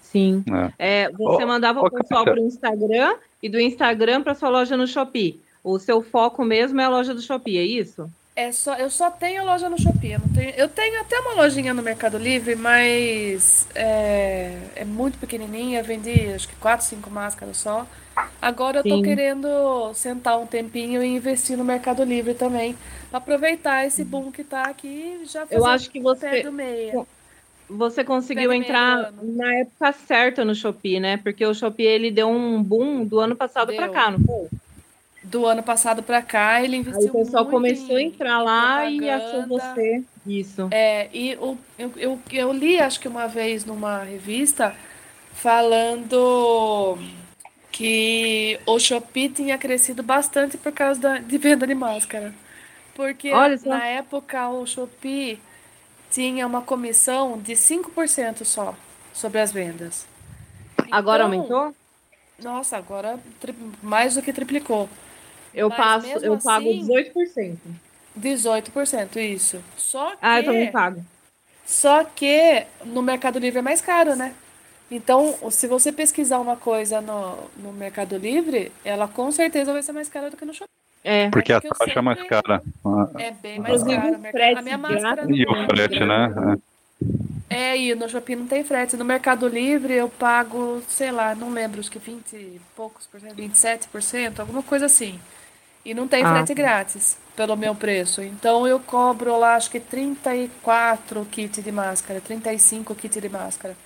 [0.00, 0.42] Sim.
[0.78, 1.04] É.
[1.04, 4.86] É, você mandava o pessoal para o Instagram e do Instagram para sua loja no
[4.86, 5.40] Shopee.
[5.62, 8.10] O seu foco mesmo é a loja do Shopee, é isso?
[8.38, 10.12] É só, eu só tenho loja no Shopee.
[10.12, 15.82] Eu, tenho, eu tenho até uma lojinha no Mercado Livre, mas é, é muito pequenininha.
[15.82, 17.84] Vendi acho que quatro, cinco máscaras só.
[18.40, 18.90] Agora eu Sim.
[18.90, 22.76] tô querendo sentar um tempinho e investir no Mercado Livre também.
[23.10, 26.44] Pra aproveitar esse boom que tá aqui já Eu acho que você.
[26.44, 27.04] Do meia.
[27.68, 31.16] Você conseguiu entrar na época certa no Shopee, né?
[31.16, 34.48] Porque o Shopee ele deu um boom do ano passado para cá, não foi?
[35.30, 39.08] Do ano passado para cá, ele investiu Aí o pessoal começou a entrar lá e
[39.08, 40.02] achou você.
[40.26, 40.68] Isso.
[40.70, 44.74] É, e o, eu, eu, eu li, acho que uma vez numa revista,
[45.32, 46.98] falando
[47.70, 52.34] que o Shopee tinha crescido bastante por causa da, de venda de máscara.
[52.94, 53.30] Porque
[53.64, 55.38] na época o Shopee
[56.10, 58.74] tinha uma comissão de 5% só
[59.12, 60.06] sobre as vendas.
[60.90, 61.74] Agora então, aumentou?
[62.42, 63.18] Nossa, agora
[63.82, 64.88] mais do que triplicou.
[65.54, 67.56] Eu passo, eu assim, pago 18%.
[68.18, 69.62] 18%, isso.
[69.76, 71.04] Só que, ah, eu também pago.
[71.64, 74.34] Só que no Mercado Livre é mais caro, né?
[74.90, 79.92] Então, se você pesquisar uma coisa no, no Mercado Livre, ela com certeza vai ser
[79.92, 80.72] mais cara do que no shopping.
[81.04, 81.28] É.
[81.30, 81.98] Porque a taxa sempre...
[81.98, 82.62] é mais cara.
[83.18, 84.58] É bem mais cara.
[84.58, 86.58] A minha máscara E o frete, né?
[87.50, 87.72] É.
[87.72, 88.96] é, e no Shopee não tem frete.
[88.96, 93.20] No Mercado Livre eu pago, sei lá, não lembro, acho que 20 e poucos por
[93.20, 95.20] cento, 27%, alguma coisa assim.
[95.84, 96.34] E não tem ah.
[96.34, 98.22] frete grátis pelo meu preço.
[98.22, 103.76] Então eu cobro lá, acho que 34 kits de máscara, 35 kits de máscara.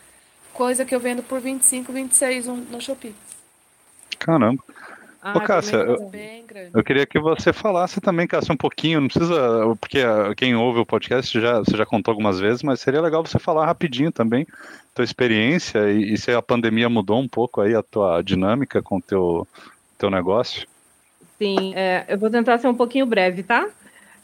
[0.52, 3.14] Coisa que eu vendo por 25, 26 no Shopee.
[4.18, 4.62] Caramba.
[5.24, 6.10] Ah, Ô, Cássia, eu,
[6.74, 10.00] eu, queria que você falasse também, Cássia, um pouquinho, não precisa, porque
[10.36, 13.66] quem ouve o podcast já, você já contou algumas vezes, mas seria legal você falar
[13.66, 14.44] rapidinho também
[14.92, 18.96] tua experiência e, e se a pandemia mudou um pouco aí a tua dinâmica com
[18.96, 19.46] o teu,
[19.96, 20.66] teu negócio.
[21.42, 23.68] Sim, é, eu vou tentar ser um pouquinho breve, tá?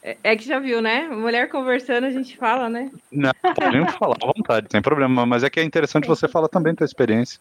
[0.01, 1.09] É, é que já viu, né?
[1.09, 2.89] Mulher conversando, a gente fala, né?
[3.11, 5.25] Não, podemos falar à vontade, sem problema.
[5.25, 7.37] Mas é que é interessante você falar também tua experiência.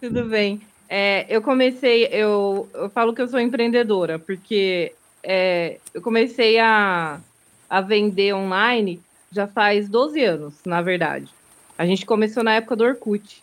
[0.00, 0.62] Tudo bem.
[0.88, 7.20] É, eu comecei, eu, eu falo que eu sou empreendedora, porque é, eu comecei a,
[7.68, 8.98] a vender online
[9.30, 11.28] já faz 12 anos, na verdade.
[11.76, 13.42] A gente começou na época do Orkut.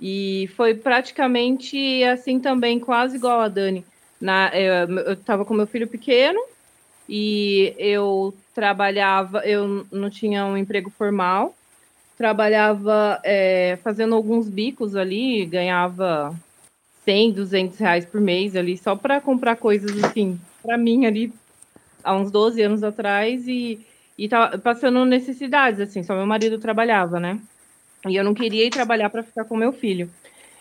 [0.00, 3.84] E foi praticamente assim também, quase igual a Dani.
[4.20, 6.40] Na, eu estava com meu filho pequeno
[7.08, 11.54] e eu trabalhava, eu não tinha um emprego formal,
[12.16, 16.36] trabalhava é, fazendo alguns bicos ali, ganhava
[17.04, 21.32] 100, 200 reais por mês ali, só para comprar coisas assim, para mim ali,
[22.04, 23.80] há uns 12 anos atrás, e,
[24.18, 27.40] e tava passando necessidades, assim, só meu marido trabalhava, né?
[28.06, 30.10] E eu não queria ir trabalhar para ficar com meu filho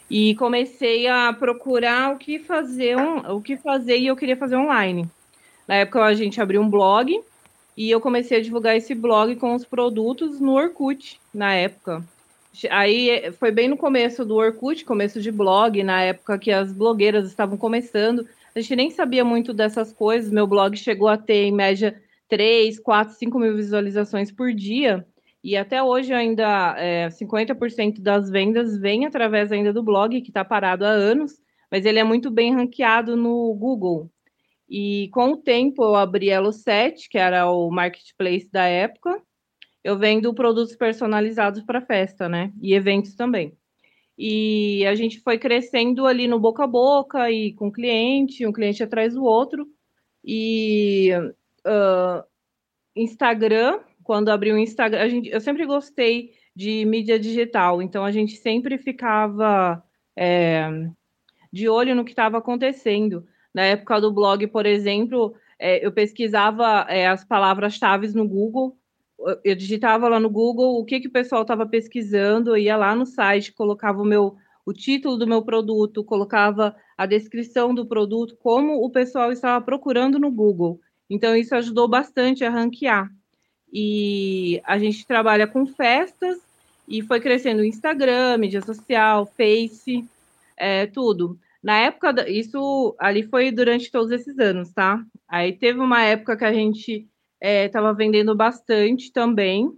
[0.10, 4.56] e comecei a procurar o que fazer, um, o que fazer e eu queria fazer
[4.56, 5.08] online.
[5.68, 7.22] Na época a gente abriu um blog
[7.78, 12.04] e eu comecei a divulgar esse blog com os produtos no Orkut, na época.
[12.70, 17.28] Aí foi bem no começo do Orkut, começo de blog, na época que as blogueiras
[17.28, 18.28] estavam começando.
[18.56, 20.32] A gente nem sabia muito dessas coisas.
[20.32, 25.06] Meu blog chegou a ter, em média, 3, 4, 5 mil visualizações por dia.
[25.44, 30.44] E até hoje ainda é, 50% das vendas vem através ainda do blog, que está
[30.44, 31.40] parado há anos,
[31.72, 34.12] mas ele é muito bem ranqueado no Google.
[34.70, 39.22] E com o tempo eu abri Elo 7, que era o marketplace da época.
[39.84, 42.52] Eu vendo produtos personalizados para festa, né?
[42.62, 43.58] E eventos também.
[44.18, 48.84] E a gente foi crescendo ali no boca a boca e com cliente, um cliente
[48.84, 49.66] atrás do outro.
[50.24, 51.12] E
[51.66, 52.24] uh,
[52.96, 58.12] Instagram, quando abri o Instagram, a gente, eu sempre gostei de mídia digital, então a
[58.12, 59.84] gente sempre ficava
[60.18, 60.68] é,
[61.54, 63.24] de olho no que estava acontecendo.
[63.54, 68.76] Na época do blog, por exemplo, é, eu pesquisava é, as palavras-chave no Google
[69.44, 72.96] eu digitava lá no Google o que, que o pessoal estava pesquisando, eu ia lá
[72.96, 78.36] no site, colocava o meu o título do meu produto, colocava a descrição do produto,
[78.38, 80.80] como o pessoal estava procurando no Google.
[81.08, 83.10] Então, isso ajudou bastante a ranquear.
[83.72, 86.40] E a gente trabalha com festas
[86.88, 90.04] e foi crescendo o Instagram, mídia social, Face,
[90.58, 91.38] é, tudo.
[91.62, 95.04] Na época, isso ali foi durante todos esses anos, tá?
[95.28, 97.08] Aí teve uma época que a gente
[97.42, 99.72] estava é, vendendo bastante também.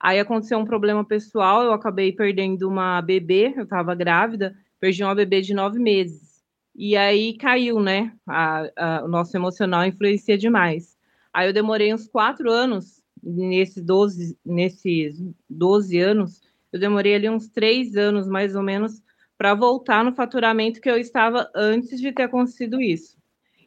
[0.00, 5.14] Aí aconteceu um problema pessoal, eu acabei perdendo uma bebê, eu estava grávida, perdi uma
[5.14, 6.42] bebê de nove meses.
[6.74, 8.12] E aí caiu, né?
[8.26, 10.96] A, a, o nosso emocional influencia demais.
[11.32, 16.40] Aí eu demorei uns quatro anos, nesses 12, nesses 12 anos,
[16.72, 19.02] eu demorei ali uns três anos, mais ou menos,
[19.36, 23.16] para voltar no faturamento que eu estava antes de ter acontecido isso.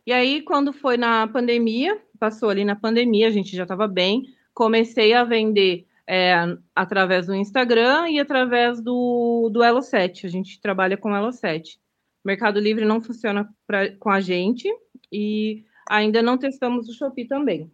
[0.05, 4.23] E aí, quando foi na pandemia, passou ali na pandemia, a gente já estava bem,
[4.53, 6.33] comecei a vender é,
[6.75, 10.25] através do Instagram e através do, do Elo 7.
[10.25, 11.79] A gente trabalha com Elo 7.
[12.23, 14.67] O Mercado Livre não funciona pra, com a gente
[15.11, 17.71] e ainda não testamos o Shopee também.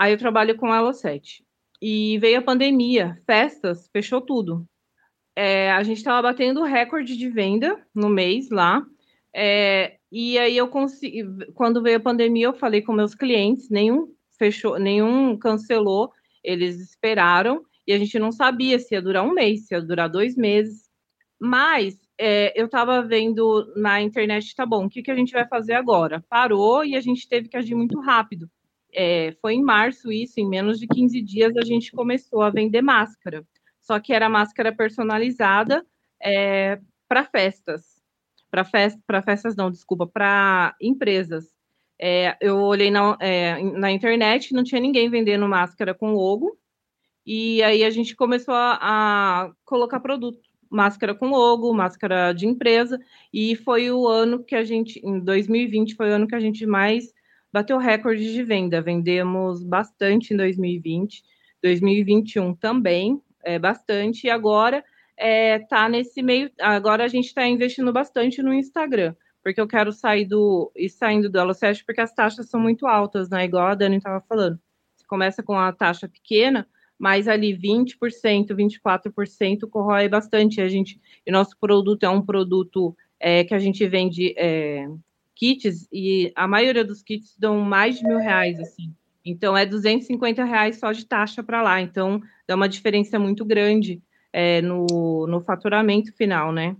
[0.00, 1.44] Aí eu trabalho com Elo 7.
[1.82, 4.66] E veio a pandemia, festas, fechou tudo.
[5.36, 8.82] É, a gente estava batendo recorde de venda no mês lá.
[9.36, 14.10] É, e aí eu consegui, quando veio a pandemia, eu falei com meus clientes, nenhum
[14.38, 16.10] fechou, nenhum cancelou,
[16.42, 20.08] eles esperaram e a gente não sabia se ia durar um mês, se ia durar
[20.08, 20.88] dois meses.
[21.38, 25.46] Mas é, eu estava vendo na internet, tá bom, o que, que a gente vai
[25.46, 26.24] fazer agora?
[26.26, 28.48] Parou e a gente teve que agir muito rápido.
[28.92, 32.82] É, foi em março isso, em menos de 15 dias a gente começou a vender
[32.82, 33.44] máscara.
[33.80, 35.84] Só que era máscara personalizada
[36.22, 38.00] é, para festas
[38.50, 41.54] para fest, festas, não, desculpa, para empresas.
[41.98, 46.58] É, eu olhei na, é, na internet, não tinha ninguém vendendo máscara com logo,
[47.24, 52.98] e aí a gente começou a, a colocar produto, máscara com logo, máscara de empresa,
[53.32, 56.66] e foi o ano que a gente, em 2020, foi o ano que a gente
[56.66, 57.12] mais
[57.52, 58.80] bateu recorde de venda.
[58.80, 61.22] Vendemos bastante em 2020,
[61.62, 64.84] 2021 também, é, bastante, e agora
[65.16, 66.50] é, tá nesse meio.
[66.60, 71.28] Agora a gente está investindo bastante no Instagram, porque eu quero sair do e saindo
[71.28, 73.44] do 7 porque as taxas são muito altas, né?
[73.44, 74.58] Igual a Dani estava falando.
[74.96, 76.66] Você começa com a taxa pequena,
[76.98, 80.60] mas ali 20%, 24% corrói bastante.
[80.60, 84.86] A gente, e nosso produto é um produto é, que a gente vende é,
[85.40, 88.94] kits e a maioria dos kits dão mais de mil reais, assim.
[89.24, 91.80] Então é 250 reais só de taxa para lá.
[91.80, 96.76] Então dá uma diferença muito grande é, no, no faturamento final, né?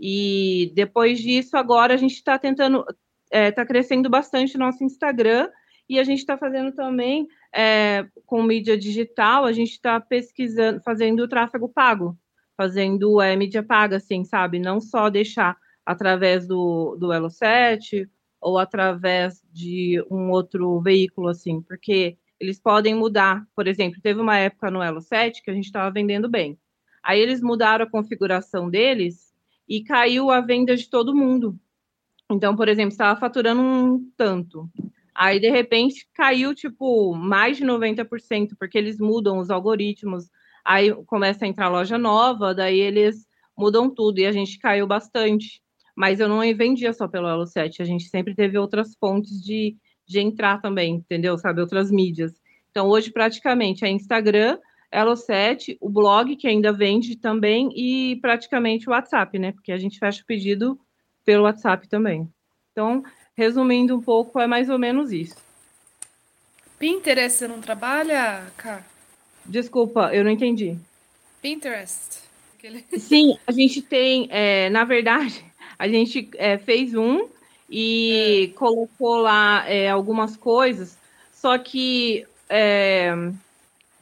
[0.00, 2.96] E depois disso, agora a gente está tentando, está
[3.30, 5.48] é, tá crescendo bastante nosso Instagram
[5.88, 11.20] e a gente está fazendo também é, com mídia digital, a gente está pesquisando, fazendo
[11.20, 12.18] o tráfego pago,
[12.56, 14.58] fazendo é, mídia paga, assim, sabe?
[14.58, 18.08] Não só deixar através do, do Elo 7
[18.40, 23.46] ou através de um outro veículo, assim, porque eles podem mudar.
[23.54, 26.58] Por exemplo, teve uma época no Elo 7 que a gente estava vendendo bem.
[27.02, 29.32] Aí eles mudaram a configuração deles
[29.68, 31.58] e caiu a venda de todo mundo.
[32.30, 34.68] Então, por exemplo, estava faturando um tanto.
[35.14, 40.30] Aí, de repente, caiu, tipo, mais de 90%, porque eles mudam os algoritmos.
[40.64, 43.26] Aí começa a entrar loja nova, daí eles
[43.56, 45.62] mudam tudo e a gente caiu bastante.
[45.94, 49.76] Mas eu não vendia só pelo Elo 7, a gente sempre teve outras fontes de,
[50.06, 51.36] de entrar também, entendeu?
[51.36, 52.32] Sabe, outras mídias.
[52.70, 54.58] Então, hoje, praticamente, é Instagram,
[54.90, 59.52] Elo 7, o blog, que ainda vende também, e praticamente o WhatsApp, né?
[59.52, 60.78] Porque a gente fecha o pedido
[61.24, 62.28] pelo WhatsApp também.
[62.72, 63.02] Então,
[63.36, 65.36] resumindo um pouco, é mais ou menos isso.
[66.78, 68.84] Pinterest você não trabalha, Cá?
[69.44, 70.76] Desculpa, eu não entendi.
[71.40, 72.20] Pinterest.
[72.98, 75.44] Sim, a gente tem, é, na verdade,
[75.82, 77.26] a gente é, fez um
[77.68, 78.56] e é.
[78.56, 80.96] colocou lá é, algumas coisas,
[81.34, 83.12] só que é,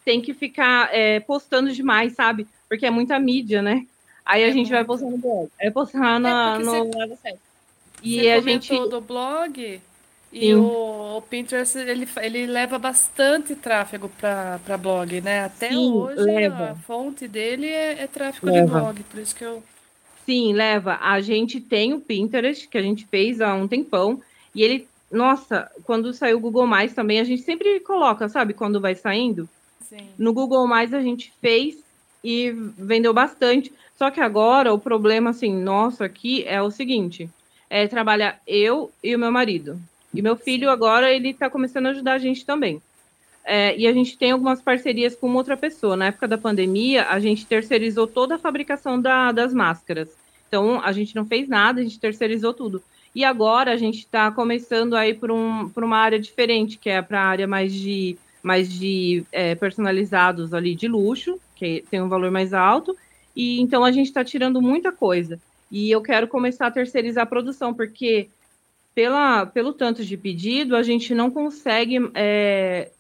[0.05, 2.47] tem que ficar é, postando demais, sabe?
[2.68, 3.87] Porque é muita mídia, né?
[4.26, 5.49] Aí a é gente vai postar no blog.
[5.59, 7.39] É postar na, no você,
[8.03, 9.81] E você a gente do blog
[10.31, 10.55] e Sim.
[10.57, 15.45] o, o, Pinterest ele, ele leva bastante tráfego para blog, né?
[15.45, 16.72] Até Sim, hoje leva.
[16.72, 18.66] a fonte dele é, é tráfego leva.
[18.66, 19.62] de blog, por isso que eu.
[20.31, 20.97] Sim, leva.
[21.03, 24.22] A gente tem o Pinterest que a gente fez há um tempão
[24.55, 28.81] e ele, nossa, quando saiu o Google Mais também a gente sempre coloca, sabe, quando
[28.81, 29.49] vai saindo.
[29.81, 30.07] Sim.
[30.16, 31.78] No Google Mais a gente fez
[32.22, 33.72] e vendeu bastante.
[33.99, 37.28] Só que agora o problema assim nosso aqui é o seguinte:
[37.68, 39.81] é trabalhar eu e o meu marido.
[40.14, 42.81] E meu filho agora ele está começando a ajudar a gente também.
[43.45, 45.97] É, e a gente tem algumas parcerias com outra pessoa.
[45.97, 50.20] Na época da pandemia, a gente terceirizou toda a fabricação da, das máscaras.
[50.51, 52.83] Então, a gente não fez nada, a gente terceirizou tudo.
[53.15, 57.01] E agora a gente está começando aí por, um, por uma área diferente, que é
[57.01, 62.09] para a área mais de, mais de é, personalizados ali de luxo, que tem um
[62.09, 62.97] valor mais alto.
[63.35, 65.41] E então a gente está tirando muita coisa.
[65.71, 68.29] E eu quero começar a terceirizar a produção, porque
[68.93, 72.91] pela, pelo tanto de pedido, a gente não consegue é,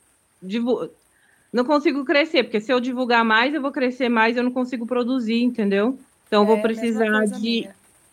[1.52, 4.86] não consigo crescer, porque se eu divulgar mais, eu vou crescer mais, eu não consigo
[4.86, 5.98] produzir, entendeu?
[6.30, 7.68] Então, é, vou precisar de.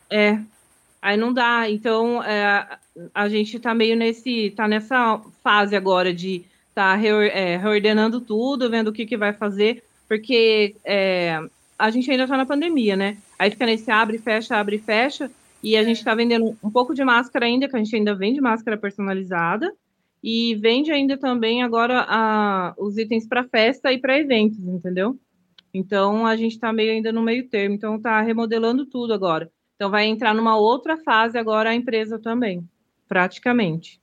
[0.09, 0.39] É.
[0.99, 1.69] Aí não dá.
[1.69, 2.67] Então, é,
[3.13, 4.51] a gente tá meio nesse.
[4.55, 6.43] tá nessa fase agora de
[6.73, 11.39] tá é, reordenando tudo, vendo o que, que vai fazer, porque é,
[11.77, 13.17] a gente ainda tá na pandemia, né?
[13.37, 15.29] Aí fica nesse abre, fecha, abre, fecha.
[15.63, 18.41] E a gente está vendendo um pouco de máscara ainda, que a gente ainda vende
[18.41, 19.71] máscara personalizada.
[20.23, 25.17] E vende ainda também agora a, os itens para festa e para eventos, entendeu?
[25.73, 27.75] Então a gente está meio ainda no meio termo.
[27.75, 29.51] Então está remodelando tudo agora.
[29.75, 32.67] Então vai entrar numa outra fase agora a empresa também,
[33.07, 34.01] praticamente.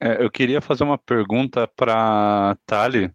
[0.00, 3.10] É, eu queria fazer uma pergunta para Tali.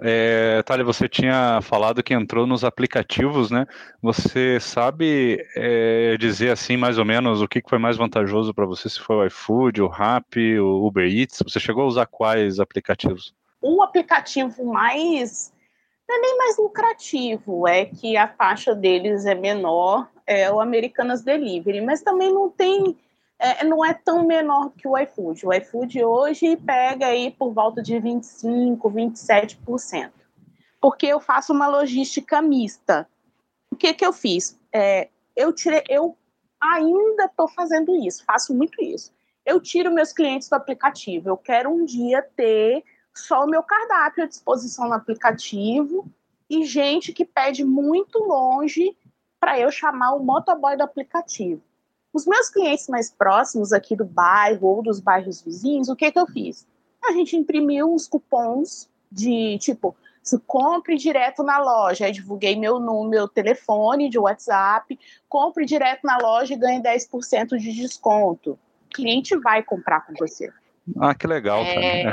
[0.00, 3.64] É, Thalia, você tinha falado que entrou nos aplicativos, né?
[4.02, 8.88] Você sabe é, dizer assim mais ou menos o que foi mais vantajoso para você?
[8.88, 11.40] Se foi o iFood, o Rappi, o Uber Eats?
[11.44, 13.32] Você chegou a usar quais aplicativos?
[13.62, 15.53] O aplicativo mais
[16.08, 21.22] não é nem mais lucrativo, é que a faixa deles é menor, é o Americanas
[21.22, 22.96] Delivery, mas também não tem
[23.38, 25.46] é, não é tão menor que o iFood.
[25.46, 30.12] O iFood hoje pega aí por volta de 25%, 27%.
[30.80, 33.08] Porque eu faço uma logística mista.
[33.70, 34.58] O que, que eu fiz?
[34.72, 36.16] É, eu tirei, eu
[36.60, 39.12] ainda estou fazendo isso, faço muito isso.
[39.44, 41.28] Eu tiro meus clientes do aplicativo.
[41.28, 42.82] Eu quero um dia ter
[43.14, 46.06] só o meu cardápio à disposição no aplicativo
[46.48, 48.96] e gente que pede muito longe
[49.40, 51.60] para eu chamar o motoboy do aplicativo.
[52.12, 56.18] Os meus clientes mais próximos aqui do bairro ou dos bairros vizinhos, o que, que
[56.18, 56.66] eu fiz?
[57.04, 62.06] A gente imprimiu uns cupons de tipo, se compre direto na loja.
[62.06, 64.98] Aí divulguei meu número, meu telefone de WhatsApp,
[65.28, 68.52] compre direto na loja e ganhe 10% de desconto.
[68.52, 70.52] O cliente vai comprar com você.
[70.98, 72.12] Ah, que legal, é...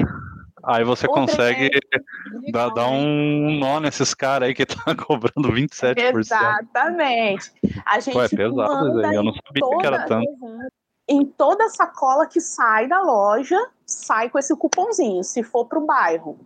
[0.64, 1.70] Aí você Outra consegue
[2.52, 6.18] dar, dar, um nó nesses caras aí que tá cobrando 27%.
[6.18, 7.52] Exatamente.
[7.86, 10.28] A gente Pô, é pesado, eu não sabia toda, que era tanto.
[11.08, 15.86] Em toda sacola que sai da loja, sai com esse cupomzinho, se for para o
[15.86, 16.40] bairro,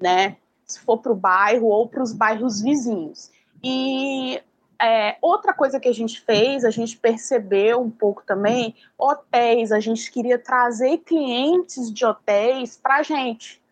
[0.00, 0.36] né?
[0.64, 3.30] Se for para o bairro ou para os bairros vizinhos.
[3.62, 4.40] E
[4.80, 9.80] é, outra coisa que a gente fez, a gente percebeu um pouco também, hotéis, a
[9.80, 13.62] gente queria trazer clientes de hotéis para a gente.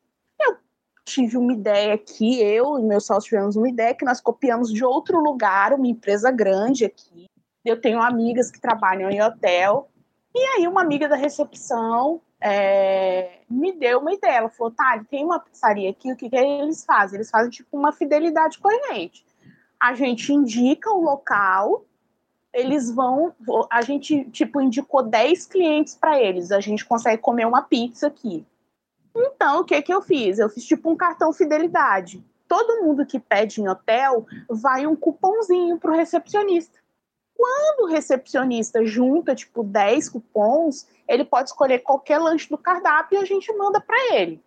[0.41, 0.57] Eu
[1.05, 4.85] tive uma ideia aqui, eu e meus sócios tivemos uma ideia que nós copiamos de
[4.85, 7.27] outro lugar, uma empresa grande aqui.
[7.65, 9.89] Eu tenho amigas que trabalham em hotel,
[10.35, 14.39] e aí uma amiga da recepção é, me deu uma ideia.
[14.39, 17.17] Ela falou, tá, tem uma pizzaria aqui, o que, que eles fazem?
[17.17, 19.25] Eles fazem tipo uma fidelidade com a gente
[19.83, 21.85] a gente indica o local,
[22.55, 23.35] eles vão,
[23.69, 28.47] a gente tipo indicou 10 clientes para eles, a gente consegue comer uma pizza aqui.
[29.13, 30.39] Então, o que que eu fiz?
[30.39, 32.25] Eu fiz tipo um cartão fidelidade.
[32.47, 36.79] Todo mundo que pede em hotel vai um cupomzinho pro recepcionista.
[37.35, 43.23] Quando o recepcionista junta tipo 10 cupons, ele pode escolher qualquer lanche do cardápio e
[43.23, 44.41] a gente manda para ele,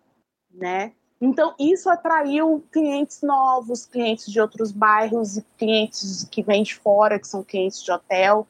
[0.50, 0.92] né?
[1.20, 7.26] Então, isso atraiu clientes novos, clientes de outros bairros clientes que vêm de fora, que
[7.26, 8.46] são clientes de hotel.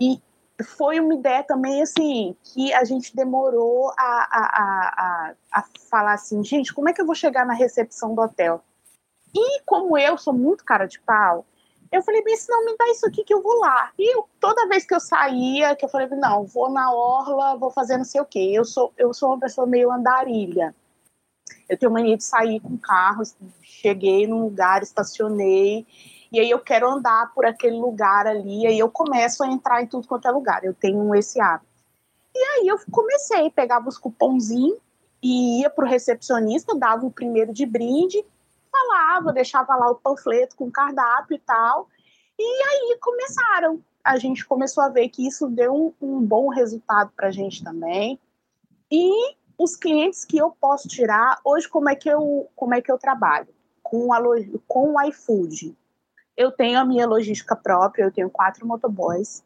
[0.00, 0.20] E
[0.64, 6.42] foi uma ideia também, assim, que a gente demorou a, a, a, a, falar assim,
[6.42, 8.62] gente, como é que eu vou chegar na recepção do hotel?
[9.34, 11.44] E como eu sou muito cara de pau,
[11.92, 13.92] Eu falei, bem, se não me dá isso aqui que eu vou lá.
[13.98, 17.70] E eu, toda vez que eu saía, que eu falei, não, vou na orla, vou
[17.70, 18.50] fazer não sei o quê.
[18.52, 20.74] Eu sou, eu sou uma pessoa meio andarilha.
[21.68, 23.22] Eu tenho mania de sair com carro,
[23.62, 25.86] cheguei num lugar, estacionei,
[26.30, 29.86] e aí eu quero andar por aquele lugar ali, aí eu começo a entrar em
[29.86, 30.62] tudo quanto é lugar.
[30.62, 31.68] Eu tenho esse hábito.
[32.34, 34.78] E aí eu comecei, pegava os cupomzinhos
[35.22, 38.24] e ia para o recepcionista, dava o primeiro de brinde,
[38.70, 41.88] falava, deixava lá o panfleto com cardápio e tal.
[42.38, 43.82] E aí começaram.
[44.04, 47.64] A gente começou a ver que isso deu um, um bom resultado para a gente
[47.64, 48.18] também.
[48.90, 52.90] E os clientes que eu posso tirar, hoje como é que eu, como é que
[52.90, 53.48] eu trabalho?
[53.82, 54.20] Com, a,
[54.66, 55.76] com o iFood.
[56.36, 59.42] Eu tenho a minha logística própria, eu tenho quatro motoboys.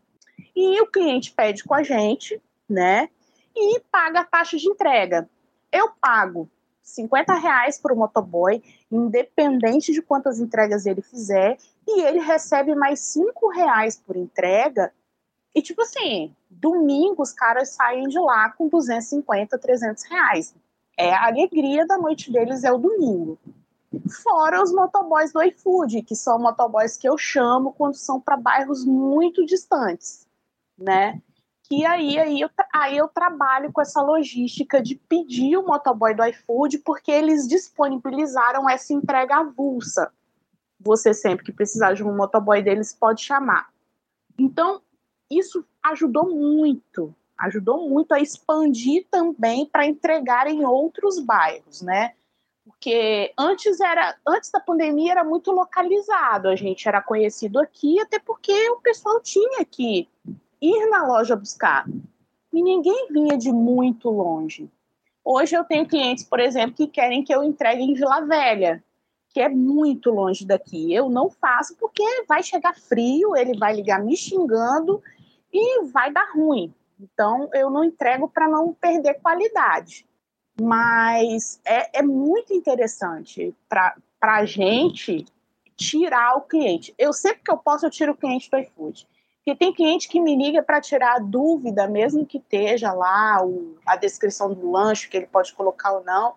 [0.55, 3.09] E o cliente pede com a gente, né?
[3.57, 5.29] E paga a taxa de entrega.
[5.73, 6.51] Eu pago
[6.83, 11.57] 50 reais o motoboy, independente de quantas entregas ele fizer,
[11.87, 14.93] e ele recebe mais 5 reais por entrega.
[15.55, 20.55] E, tipo assim, domingo os caras saem de lá com 250, 300 reais.
[20.97, 23.39] É a alegria da noite deles, é o domingo.
[24.23, 28.85] Fora os motoboys do iFood, que são motoboys que eu chamo quando são para bairros
[28.85, 30.27] muito distantes,
[30.79, 31.21] né?
[31.73, 36.23] que aí, aí, eu, aí eu trabalho com essa logística de pedir o motoboy do
[36.23, 40.13] iFood, porque eles disponibilizaram essa entrega avulsa.
[40.79, 43.71] Você sempre que precisar de um motoboy deles pode chamar.
[44.39, 44.83] Então,
[45.39, 52.13] isso ajudou muito, ajudou muito a expandir também para entregar em outros bairros, né?
[52.65, 58.19] Porque antes era, antes da pandemia era muito localizado, a gente era conhecido aqui, até
[58.21, 60.09] porque o pessoal tinha que
[60.61, 61.85] ir na loja buscar.
[62.53, 64.71] E ninguém vinha de muito longe.
[65.25, 68.83] Hoje eu tenho clientes, por exemplo, que querem que eu entregue em Vila Velha,
[69.31, 70.93] que é muito longe daqui.
[70.93, 75.03] Eu não faço porque vai chegar frio, ele vai ligar me xingando
[75.53, 76.73] e vai dar ruim.
[76.99, 80.07] Então eu não entrego para não perder qualidade.
[80.61, 85.25] Mas é, é muito interessante para a gente
[85.77, 86.95] tirar o cliente.
[86.99, 89.09] Eu sempre que eu posso, eu tiro o cliente do iFood.
[89.45, 93.77] Porque tem cliente que me liga para tirar a dúvida, mesmo que esteja lá o,
[93.85, 96.35] a descrição do lanche, que ele pode colocar ou não.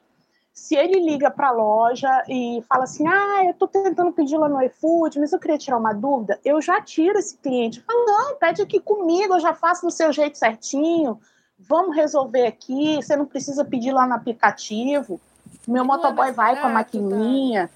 [0.56, 4.48] Se ele liga para a loja e fala assim: Ah, eu estou tentando pedir lá
[4.48, 7.82] no iFood, mas eu queria tirar uma dúvida, eu já tiro esse cliente.
[7.82, 11.20] Fala, não, pede aqui comigo, eu já faço do seu jeito certinho.
[11.60, 12.96] Vamos resolver aqui.
[12.96, 15.20] Você não precisa pedir lá no aplicativo.
[15.68, 16.70] Meu não é motoboy é vai com a tá?
[16.70, 17.68] maquininha.
[17.68, 17.74] Tá?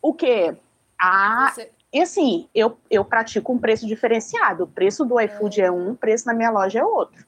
[0.00, 0.56] O quê?
[0.98, 1.70] Ah, Você...
[1.92, 4.64] E assim, eu, eu pratico um preço diferenciado.
[4.64, 7.24] O preço do iFood é um, o preço na minha loja é outro.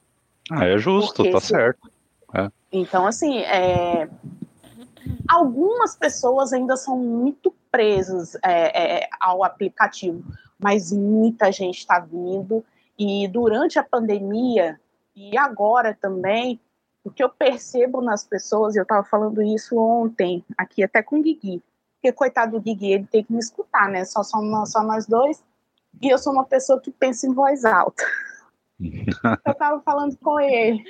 [0.51, 1.49] Ah, é justo, Porque tá se...
[1.49, 1.91] certo.
[2.35, 2.51] É.
[2.73, 4.09] Então, assim, é...
[5.29, 10.25] algumas pessoas ainda são muito presas é, é, ao aplicativo,
[10.59, 12.65] mas muita gente está vindo.
[12.99, 14.81] E durante a pandemia,
[15.15, 16.61] e agora também,
[17.05, 21.23] o que eu percebo nas pessoas, eu estava falando isso ontem, aqui até com o
[21.23, 21.63] Guigui,
[21.95, 24.05] porque coitado do Guigui, ele tem que me escutar, né?
[24.05, 25.43] Só somos só nós dois.
[26.01, 28.05] E eu sou uma pessoa que pensa em voz alta.
[29.45, 30.85] eu tava falando com ele.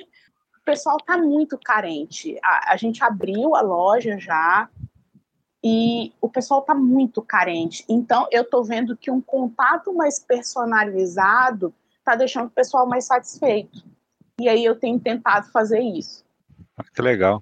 [0.67, 2.37] Pessoal tá muito carente.
[2.43, 4.67] A, a gente abriu a loja já
[5.63, 7.85] e o pessoal tá muito carente.
[7.87, 13.81] Então, eu tô vendo que um contato mais personalizado tá deixando o pessoal mais satisfeito.
[14.41, 16.25] E aí eu tenho tentado fazer isso.
[16.77, 17.41] Ah, que legal.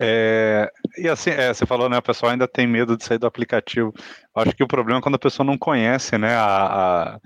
[0.00, 1.98] É, e assim, é, você falou, né?
[1.98, 3.92] O pessoal ainda tem medo de sair do aplicativo.
[4.34, 6.34] Acho que o problema é quando a pessoa não conhece, né?
[6.34, 7.20] A, a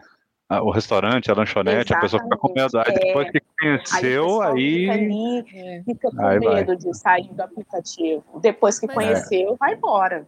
[0.49, 1.95] o restaurante, a lanchonete, Exatamente.
[1.95, 2.79] a pessoa fica com medo.
[2.79, 4.91] Aí depois que conheceu, aí.
[4.91, 5.45] aí...
[5.45, 6.77] Fica, ali, fica com aí medo vai.
[6.77, 8.25] de sair do aplicativo.
[8.41, 9.57] Depois que Mas conheceu, é.
[9.57, 10.27] vai embora.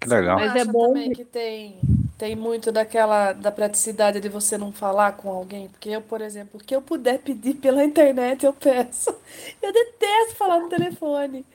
[0.00, 0.38] Que legal.
[0.38, 1.78] Mas é bom que tem
[2.16, 6.60] tem muito daquela da praticidade de você não falar com alguém, porque eu, por exemplo,
[6.60, 9.10] o que eu puder pedir pela internet, eu peço.
[9.60, 11.46] Eu detesto falar no telefone.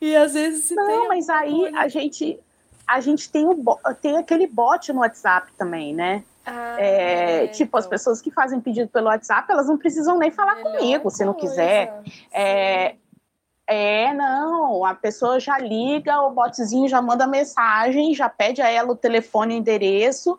[0.00, 1.78] E às vezes se Não, mas aí coisa...
[1.78, 2.38] a gente
[2.86, 3.56] a gente tem o
[4.00, 6.24] tem aquele bot no WhatsApp também, né?
[6.46, 7.80] Ah, é, é, tipo, então.
[7.80, 11.24] as pessoas que fazem pedido pelo WhatsApp, elas não precisam nem falar Melhor comigo, se
[11.24, 12.02] não quiser.
[12.32, 12.94] É,
[13.66, 18.92] é, não, a pessoa já liga, o botzinho já manda mensagem, já pede a ela
[18.92, 20.38] o telefone e o endereço,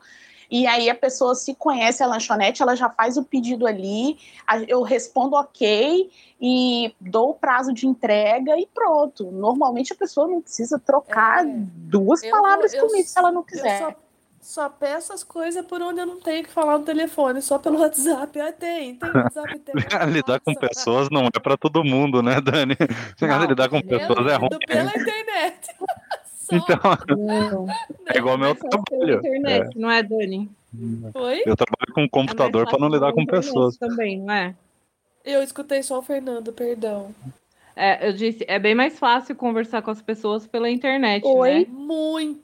[0.49, 4.17] e aí a pessoa se conhece a lanchonete, ela já faz o pedido ali,
[4.65, 9.29] eu respondo ok e dou o prazo de entrega e pronto.
[9.29, 11.51] Normalmente a pessoa não precisa trocar é.
[11.53, 13.79] duas eu, palavras eu, comigo eu, se ela não quiser.
[13.79, 13.93] Só,
[14.47, 17.79] só, peço as coisas por onde eu não tenho que falar no telefone, só pelo
[17.83, 18.39] WhatsApp.
[18.39, 19.75] Ah, tem, tem WhatsApp, tem.
[20.09, 22.77] lidar com pessoas não é para todo mundo, né, Dani?
[23.21, 24.49] Não, lidar com pessoas é ruim.
[24.65, 25.67] Pela internet.
[26.49, 26.79] Então,
[28.05, 29.17] é igual meu trabalho.
[29.17, 29.77] Internet, é.
[29.77, 30.49] não é, Dani?
[31.13, 31.43] Oi?
[31.45, 33.75] Eu trabalho com computador é para não lidar com pessoas.
[33.75, 34.55] Também, não é?
[35.25, 37.13] Eu escutei só o Fernando, perdão.
[37.75, 41.59] É, eu disse, é bem mais fácil conversar com as pessoas pela internet, Oi?
[41.59, 41.65] né?
[41.69, 42.41] Muito,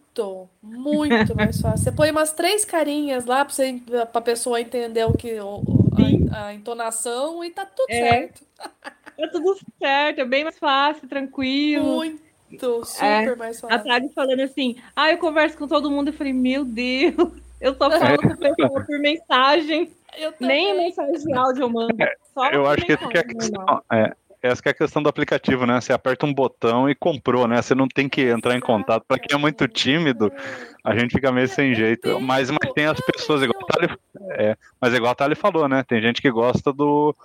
[0.61, 1.83] muito mais fácil.
[1.83, 5.37] Você põe umas três carinhas lá para você, pra pessoa entender o que
[6.31, 8.09] a, a entonação e tá tudo é.
[8.09, 8.41] certo.
[8.57, 11.97] Tá tudo certo, é bem mais fácil, tranquilo.
[11.97, 13.75] Muito, super é, mais fácil.
[13.75, 16.09] A Thali falando assim, ah, eu converso com todo mundo.
[16.09, 17.15] Eu falei, meu Deus,
[17.61, 19.91] eu só falo com pessoa por mensagem.
[20.39, 21.95] Nem mensagem de áudio eu mando.
[22.33, 25.79] Só eu acho que, que a questão, é, essa é a questão do aplicativo, né?
[25.79, 27.61] Você aperta um botão e comprou, né?
[27.61, 29.05] Você não tem que entrar em contato.
[29.07, 30.29] Para quem é muito tímido,
[30.83, 32.19] a gente fica meio sem jeito.
[32.19, 33.97] Mas, mas tem as pessoas, igual a Thali,
[34.31, 35.81] é, mas igual a Thali falou, né?
[35.87, 37.15] Tem gente que gosta do,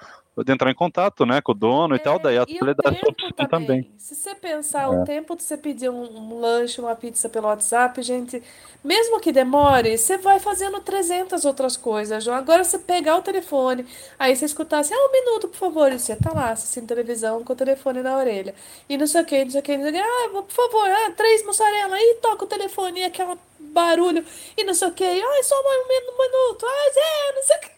[0.45, 3.49] de entrar em contato, né, com o dono e tal, é, daí a opção também.
[3.49, 3.91] também.
[3.97, 4.89] Se você pensar é.
[4.89, 8.43] o tempo de você pedir um, um, lanche, uma pizza pelo WhatsApp, gente,
[8.83, 12.37] mesmo que demore, você vai fazendo 300 outras coisas, João.
[12.37, 13.87] Agora você pegar o telefone,
[14.19, 17.43] aí você escutar assim, ah, um minuto, por favor, e você tá lá assistindo televisão
[17.43, 18.55] com o telefone na orelha.
[18.89, 20.51] E não sei o que, não sei o que, não sei o que, ah, por
[20.51, 24.25] favor, ah, três mussarela, e toca o telefone, e aquela barulho,
[24.57, 27.78] e não sei o que, ah, só um minuto, ah, é, não sei o que.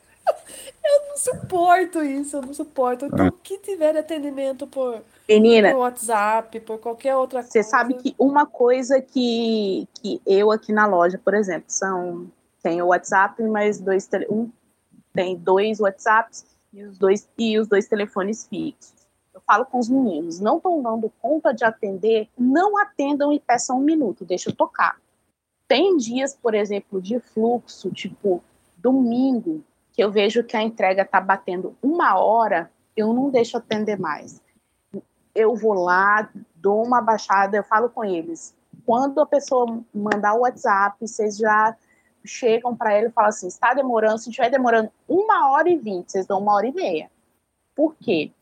[1.31, 3.07] Eu não suporto isso, eu não suporto.
[3.07, 3.33] Então, é.
[3.43, 7.53] que tiver atendimento por, Menina, por WhatsApp, por qualquer outra coisa.
[7.53, 12.31] Você sabe que uma coisa que, que eu aqui na loja, por exemplo, são.
[12.63, 14.51] Tem o WhatsApp, mas dois um,
[15.15, 18.93] tem dois WhatsApps e os dois, e os dois telefones fixos.
[19.33, 23.79] Eu falo com os meninos, não estão dando conta de atender, não atendam e peçam
[23.79, 24.97] um minuto, deixa eu tocar.
[25.67, 28.43] Tem dias, por exemplo, de fluxo, tipo
[28.77, 33.99] domingo, que eu vejo que a entrega está batendo uma hora, eu não deixo atender
[33.99, 34.41] mais.
[35.35, 38.55] Eu vou lá, dou uma baixada, eu falo com eles.
[38.85, 41.77] Quando a pessoa mandar o WhatsApp, vocês já
[42.25, 46.13] chegam para ele e falam assim: está demorando, se estiver demorando uma hora e vinte,
[46.13, 47.11] vocês dão uma hora e meia.
[47.75, 48.33] Por quê?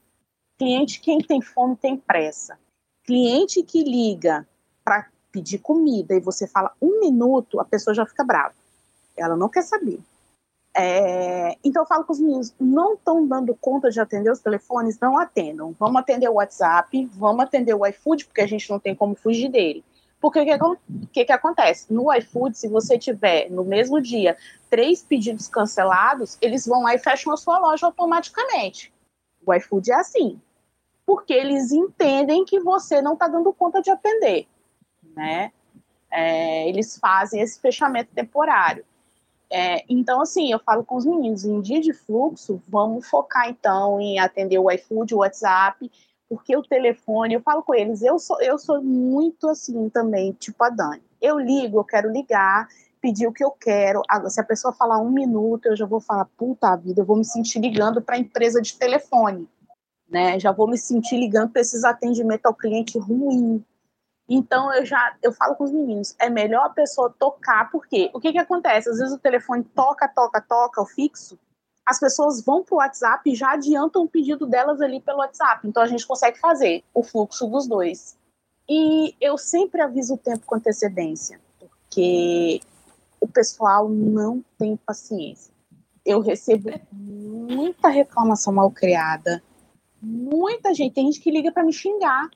[0.58, 2.58] Cliente, quem tem fome tem pressa.
[3.04, 4.46] Cliente que liga
[4.84, 8.54] para pedir comida e você fala um minuto, a pessoa já fica brava.
[9.16, 10.00] Ela não quer saber.
[10.80, 14.96] É, então eu falo com os meninos, não estão dando conta de atender os telefones,
[15.00, 15.74] não atendam.
[15.76, 19.48] Vamos atender o WhatsApp, vamos atender o iFood, porque a gente não tem como fugir
[19.48, 19.84] dele.
[20.20, 20.58] Porque o que,
[21.12, 21.92] que, que, acontece?
[21.92, 24.36] No iFood, se você tiver no mesmo dia
[24.70, 28.92] três pedidos cancelados, eles vão lá e fecham a sua loja automaticamente.
[29.44, 30.40] O iFood é assim.
[31.04, 34.46] Porque eles entendem que você não está dando conta de atender.
[35.16, 35.50] Né?
[36.08, 38.84] É, eles fazem esse fechamento temporário.
[39.50, 43.98] É, então, assim, eu falo com os meninos, em dia de fluxo, vamos focar então
[44.00, 45.90] em atender o iFood, o WhatsApp,
[46.28, 50.62] porque o telefone, eu falo com eles, eu sou, eu sou muito assim também, tipo
[50.62, 51.02] a Dani.
[51.20, 52.68] Eu ligo, eu quero ligar,
[53.00, 54.02] pedir o que eu quero.
[54.26, 57.24] Se a pessoa falar um minuto, eu já vou falar, puta vida, eu vou me
[57.24, 59.48] sentir ligando para a empresa de telefone.
[60.08, 60.38] Né?
[60.38, 63.64] Já vou me sentir ligando para esses atendimentos ao cliente ruim.
[64.28, 68.20] Então eu já eu falo com os meninos, é melhor a pessoa tocar, porque o
[68.20, 68.90] que que acontece?
[68.90, 71.38] Às vezes o telefone toca, toca, toca, o fixo,
[71.86, 75.66] as pessoas vão para o WhatsApp e já adiantam o pedido delas ali pelo WhatsApp.
[75.66, 78.18] Então a gente consegue fazer o fluxo dos dois.
[78.68, 82.60] E eu sempre aviso o tempo com antecedência, porque
[83.18, 85.54] o pessoal não tem paciência.
[86.04, 89.42] Eu recebo muita reclamação mal criada,
[90.02, 92.28] muita gente, tem gente que liga para me xingar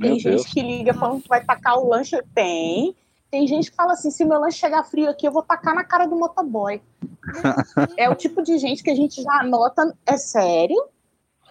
[0.00, 0.46] tem meu gente Deus.
[0.46, 2.20] que liga falando que vai tacar o lanche.
[2.34, 2.94] Tem.
[3.30, 5.84] Tem gente que fala assim: se meu lanche chegar frio aqui, eu vou tacar na
[5.84, 6.80] cara do motoboy.
[7.96, 9.96] é o tipo de gente que a gente já anota.
[10.06, 10.76] É sério?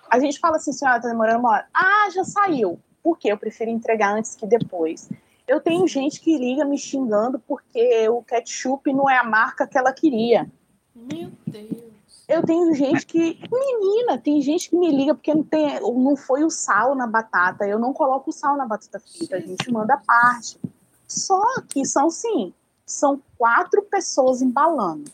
[0.10, 1.68] A gente fala assim: senhora, tá demorando uma hora.
[1.74, 2.80] Ah, já saiu.
[3.04, 3.32] Por quê?
[3.32, 5.10] Eu prefiro entregar antes que depois.
[5.48, 9.78] Eu tenho gente que liga me xingando porque o ketchup não é a marca que
[9.78, 10.50] ela queria.
[10.96, 11.95] Meu Deus.
[12.28, 13.40] Eu tenho gente que.
[13.52, 17.68] Menina, tem gente que me liga porque não, tem, não foi o sal na batata.
[17.68, 20.60] Eu não coloco o sal na batata frita, a gente manda parte.
[21.08, 22.52] Só que são sim,
[22.86, 25.12] são quatro pessoas embalando.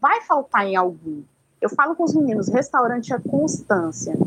[0.00, 1.22] Vai faltar em algum.
[1.60, 4.18] Eu falo com os meninos, restaurante é constância.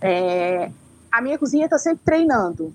[0.00, 0.72] É,
[1.10, 2.74] a minha cozinha está sempre treinando.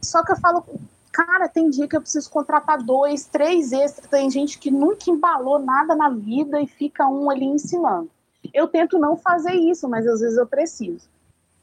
[0.00, 0.64] Só que eu falo,
[1.12, 4.08] cara, tem dia que eu preciso contratar dois, três extras.
[4.08, 8.10] Tem gente que nunca embalou nada na vida e fica um ali ensinando.
[8.52, 11.08] Eu tento não fazer isso, mas às vezes eu preciso.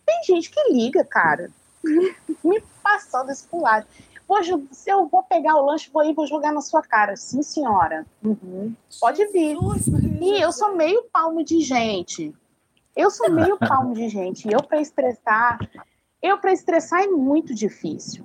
[0.06, 1.50] Tem gente que liga, cara,
[2.44, 3.86] me passando esse pular.
[4.28, 7.16] Hoje, se eu vou pegar o lanche, vou ir vou jogar na sua cara.
[7.16, 8.06] Sim, senhora.
[8.24, 8.76] Uhum.
[9.00, 9.58] Pode vir.
[10.22, 12.36] E eu sou meio palmo de gente.
[12.96, 14.48] Eu sou meio palmo de gente.
[14.48, 15.58] E eu, para estressar,
[16.22, 18.24] eu, para estressar, é muito difícil.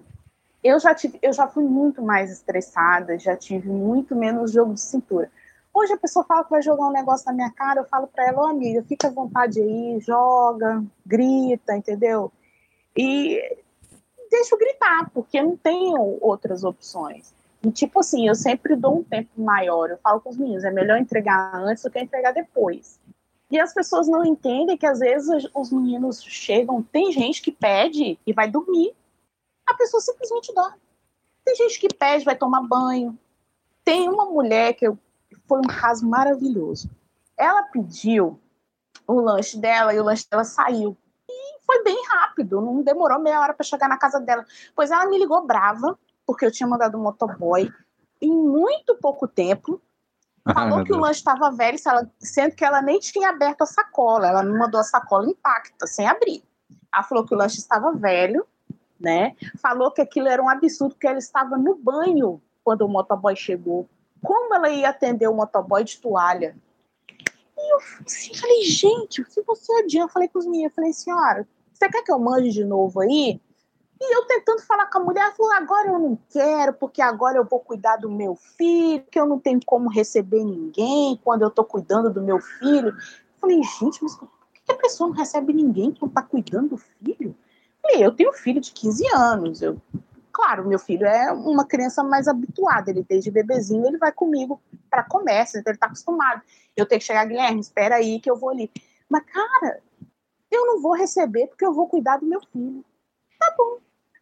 [0.62, 4.80] Eu já, tive, eu já fui muito mais estressada, já tive muito menos jogo de
[4.80, 5.30] cintura.
[5.74, 8.28] Hoje a pessoa fala que vai jogar um negócio na minha cara, eu falo para
[8.28, 12.30] ela, ô amiga, fica à vontade aí, joga, grita, entendeu?
[12.96, 13.58] E
[14.30, 17.34] deixo gritar, porque não tenho outras opções.
[17.64, 19.90] E, tipo assim, eu sempre dou um tempo maior.
[19.90, 23.00] Eu falo com os meninos, é melhor entregar antes do que entregar depois.
[23.50, 28.18] E as pessoas não entendem que às vezes os meninos chegam, tem gente que pede
[28.26, 28.94] e vai dormir.
[29.66, 30.78] A pessoa simplesmente dorme.
[31.44, 33.18] Tem gente que pede, vai tomar banho.
[33.84, 34.98] Tem uma mulher que eu,
[35.46, 36.90] foi um caso maravilhoso.
[37.36, 38.40] Ela pediu
[39.06, 40.96] o lanche dela e o lanche dela saiu.
[41.28, 44.44] E foi bem rápido, não demorou meia hora para chegar na casa dela.
[44.74, 47.70] Pois ela me ligou brava, porque eu tinha mandado um motoboy
[48.20, 49.80] em muito pouco tempo.
[50.52, 51.78] Falou Ai, que o lanche estava velho,
[52.18, 54.26] sendo que ela nem tinha aberto a sacola.
[54.28, 56.44] Ela me mandou a sacola intacta, sem abrir.
[56.92, 58.46] Ela falou que o lanche estava velho,
[59.00, 59.34] né?
[59.58, 63.88] Falou que aquilo era um absurdo, que ela estava no banho quando o motoboy chegou.
[64.24, 66.56] Como ela ia atender o motoboy de toalha?
[67.56, 70.92] E eu assim, falei, gente, se você adianta, eu falei com os meninos, eu falei,
[70.92, 73.40] senhora, você quer que eu mande de novo aí?
[74.00, 77.38] E eu tentando falar com a mulher, ela falou: agora eu não quero, porque agora
[77.38, 81.48] eu vou cuidar do meu filho, que eu não tenho como receber ninguém quando eu
[81.48, 82.88] estou cuidando do meu filho.
[82.88, 86.70] Eu falei, gente, mas por que a pessoa não recebe ninguém que não está cuidando
[86.70, 87.34] do filho?
[87.82, 89.62] Eu falei, eu tenho um filho de 15 anos.
[89.62, 89.80] Eu,
[90.34, 94.60] claro, meu filho é uma criança mais habituada, ele desde bebezinho, ele vai comigo
[94.90, 96.42] para comércio, então ele está acostumado.
[96.76, 98.70] Eu tenho que chegar, Guilherme, espera aí que eu vou ali.
[99.08, 99.80] Mas, cara,
[100.50, 102.84] eu não vou receber porque eu vou cuidar do meu filho.
[103.38, 103.78] Tá bom.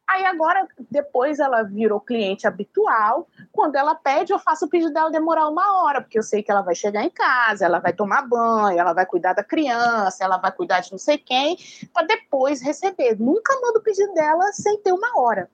[0.06, 3.26] Aí agora, depois ela virou cliente habitual.
[3.50, 6.50] Quando ela pede, eu faço o pedido dela demorar uma hora, porque eu sei que
[6.50, 10.36] ela vai chegar em casa, ela vai tomar banho, ela vai cuidar da criança, ela
[10.36, 11.56] vai cuidar de não sei quem,
[11.94, 13.18] para depois receber.
[13.18, 15.48] Nunca mando o pedido dela sem ter uma hora.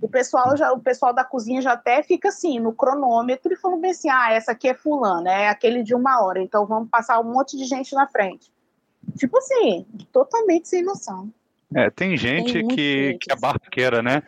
[0.00, 3.80] O pessoal já, o pessoal da cozinha já até fica assim no cronômetro e falando
[3.80, 7.20] bem assim: ah, essa aqui é fulana, é aquele de uma hora, então vamos passar
[7.20, 8.50] um monte de gente na frente.
[9.16, 11.30] Tipo assim, totalmente sem noção.
[11.74, 14.22] É, tem gente tem que, que é barraqueira, né?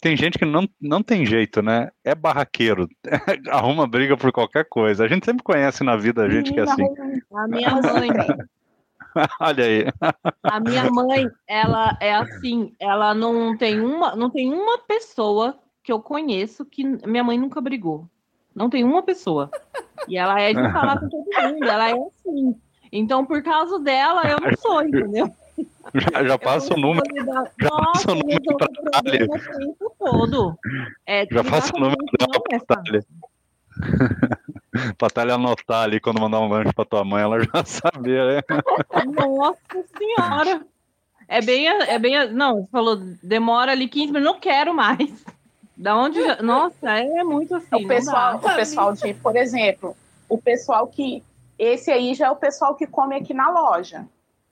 [0.00, 1.90] Tem gente que não, não tem jeito, né?
[2.02, 2.88] É barraqueiro.
[3.48, 5.04] Arruma briga por qualquer coisa.
[5.04, 6.84] A gente sempre conhece na vida a gente que é assim.
[7.34, 8.10] A minha mãe.
[9.40, 9.86] Olha aí.
[10.42, 15.92] A minha mãe, ela é assim, ela não tem uma, não tem uma pessoa que
[15.92, 18.08] eu conheço que minha mãe nunca brigou.
[18.54, 19.50] Não tem uma pessoa.
[20.06, 22.54] E ela é de falar com todo mundo, ela é assim.
[22.92, 25.32] Então, por causa dela, eu não sou, entendeu?
[25.94, 27.04] Já, já passa o número.
[27.60, 29.26] Já passa o número para Thalia.
[29.98, 30.58] todo.
[31.06, 32.04] É, já passa o número
[32.48, 33.04] para Thalia.
[34.98, 38.42] pra Thalia anotar ali quando mandar um lanche pra tua mãe, ela já sabia, né?
[39.14, 40.66] Nossa senhora!
[41.28, 42.30] É bem, é bem.
[42.30, 45.24] Não, você falou, demora ali 15 minutos, não quero mais.
[45.74, 46.20] Da onde.
[46.42, 47.84] Nossa, é muito assim.
[47.84, 49.96] O pessoal, o pessoal de, por exemplo,
[50.28, 51.22] o pessoal que.
[51.58, 54.06] Esse aí já é o pessoal que come aqui na loja.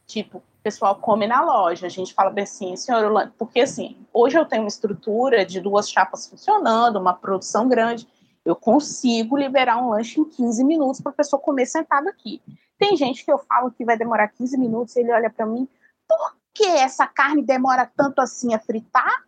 [0.07, 1.87] Tipo, o pessoal come na loja.
[1.87, 5.91] A gente fala bem assim, senhor, porque assim, hoje eu tenho uma estrutura de duas
[5.91, 8.07] chapas funcionando, uma produção grande,
[8.45, 12.43] eu consigo liberar um lanche em 15 minutos para a pessoa comer sentado aqui.
[12.79, 15.69] Tem gente que eu falo que vai demorar 15 minutos, ele olha para mim,
[16.09, 19.25] por que essa carne demora tanto assim a fritar?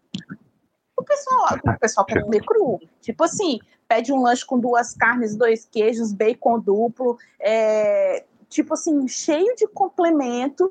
[0.97, 2.81] O pessoal, o pessoal quer comer cru.
[3.01, 9.07] Tipo assim, pede um lanche com duas carnes, dois queijos, bacon duplo, é, tipo assim,
[9.09, 10.71] cheio de complemento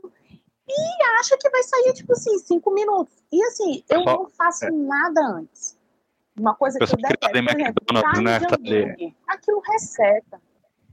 [0.68, 3.14] e acha que vai sair, tipo assim, cinco minutos.
[3.32, 4.72] E assim, eu não faço é.
[4.72, 5.78] nada antes.
[6.38, 9.14] Uma coisa que eu detesto, por exemplo, carne né, de hambúrguer.
[9.28, 10.42] Aquilo receta.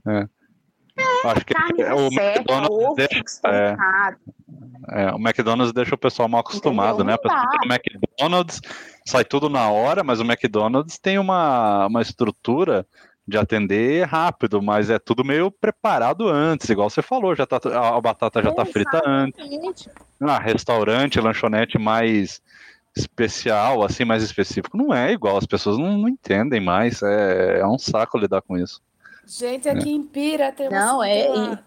[0.07, 0.27] É.
[0.99, 3.77] É, Acho que é, o McDonald's ovo deixa, é,
[4.89, 7.15] é, o McDonald's deixa o pessoal mal acostumado, né?
[7.15, 8.59] O McDonald's
[9.05, 12.85] sai tudo na hora, mas o McDonald's tem uma, uma estrutura
[13.25, 18.01] de atender rápido, mas é tudo meio preparado antes, igual você falou, já tá, a
[18.01, 19.87] batata já está frita antes.
[20.19, 22.41] Ah, restaurante, lanchonete mais
[22.95, 27.65] especial, assim, mais específico, não é igual, as pessoas não, não entendem mais, é, é,
[27.65, 28.81] um saco lidar com isso.
[29.25, 29.93] Gente, aqui é.
[29.93, 31.63] em Pira tem uma, não, é, uma,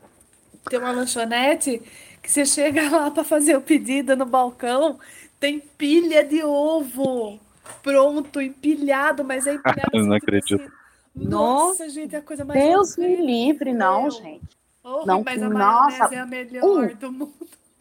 [0.69, 1.81] tem uma lanchonete
[2.21, 4.99] que você chega lá para fazer o pedido no balcão,
[5.39, 7.41] tem pilha de ovo
[7.83, 9.91] pronto, empilhado, mas é empilhado.
[9.93, 10.63] Eu não acredito.
[10.63, 10.71] Assim,
[11.15, 12.61] nossa, gente, é a coisa mais.
[12.61, 14.43] Deus me livre, não, gente.
[14.83, 16.95] Oh, não, mas a nossa, é a melhor um.
[16.95, 17.35] do mundo.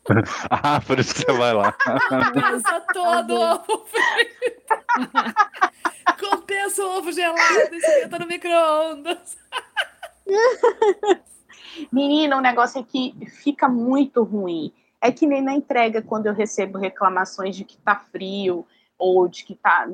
[0.49, 1.71] ah, por isso que você vai lá.
[1.71, 3.85] Compensa todo o ovo
[6.19, 9.37] Compensa o ovo gelado, esquenta no micro-ondas.
[11.91, 14.73] Menina, o negócio é que fica muito ruim.
[14.99, 18.65] É que nem na entrega, quando eu recebo reclamações de que tá frio
[18.97, 19.87] ou de que tá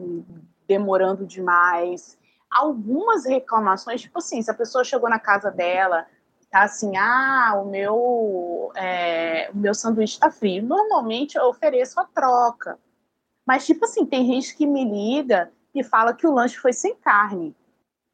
[0.67, 2.17] demorando demais
[2.49, 6.05] algumas reclamações, tipo assim, se a pessoa chegou na casa dela,
[6.49, 10.63] tá assim, ah, o meu, é, o meu sanduíche tá frio.
[10.63, 12.77] Normalmente eu ofereço a troca.
[13.45, 16.95] Mas, tipo assim, tem gente que me liga e fala que o lanche foi sem
[16.95, 17.55] carne.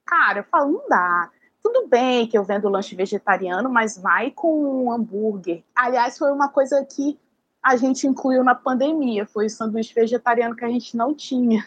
[0.06, 1.30] Cara, eu falo, não dá.
[1.62, 5.64] Tudo bem que eu vendo lanche vegetariano, mas vai com um hambúrguer.
[5.74, 7.18] Aliás, foi uma coisa que
[7.64, 11.66] a gente incluiu na pandemia, foi o sanduíche vegetariano que a gente não tinha.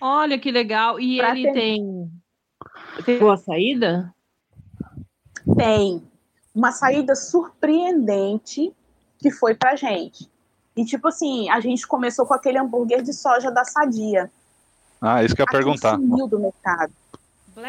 [0.00, 1.00] Olha que legal.
[1.00, 1.52] E pra ele ter...
[1.54, 2.10] tem.
[3.04, 4.14] Tem boa saída?
[5.54, 6.02] Tem.
[6.54, 8.74] Uma saída surpreendente
[9.18, 10.30] que foi pra gente.
[10.76, 14.30] E, tipo assim, a gente começou com aquele hambúrguer de soja da Sadia.
[15.00, 15.96] Ah, isso que eu ia perguntar.
[15.96, 16.92] sumiu do mercado.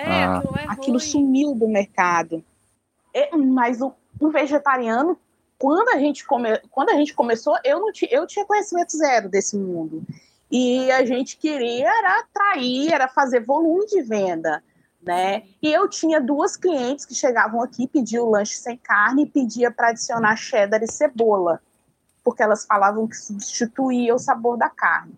[0.03, 0.37] ah.
[0.37, 2.43] aquilo, é aquilo sumiu do mercado.
[3.13, 5.17] É, mas o, o, vegetariano,
[5.57, 9.57] quando a, gente come, quando a gente começou, eu, não eu tinha conhecimento zero desse
[9.57, 10.03] mundo.
[10.51, 14.63] E a gente queria era atrair, era fazer volume de venda.
[15.07, 15.43] Né?
[15.61, 19.89] E eu tinha duas clientes que chegavam aqui, pediam lanche sem carne e pedia para
[19.89, 21.61] adicionar cheddar e cebola,
[22.23, 25.17] porque elas falavam que substituía o sabor da carne.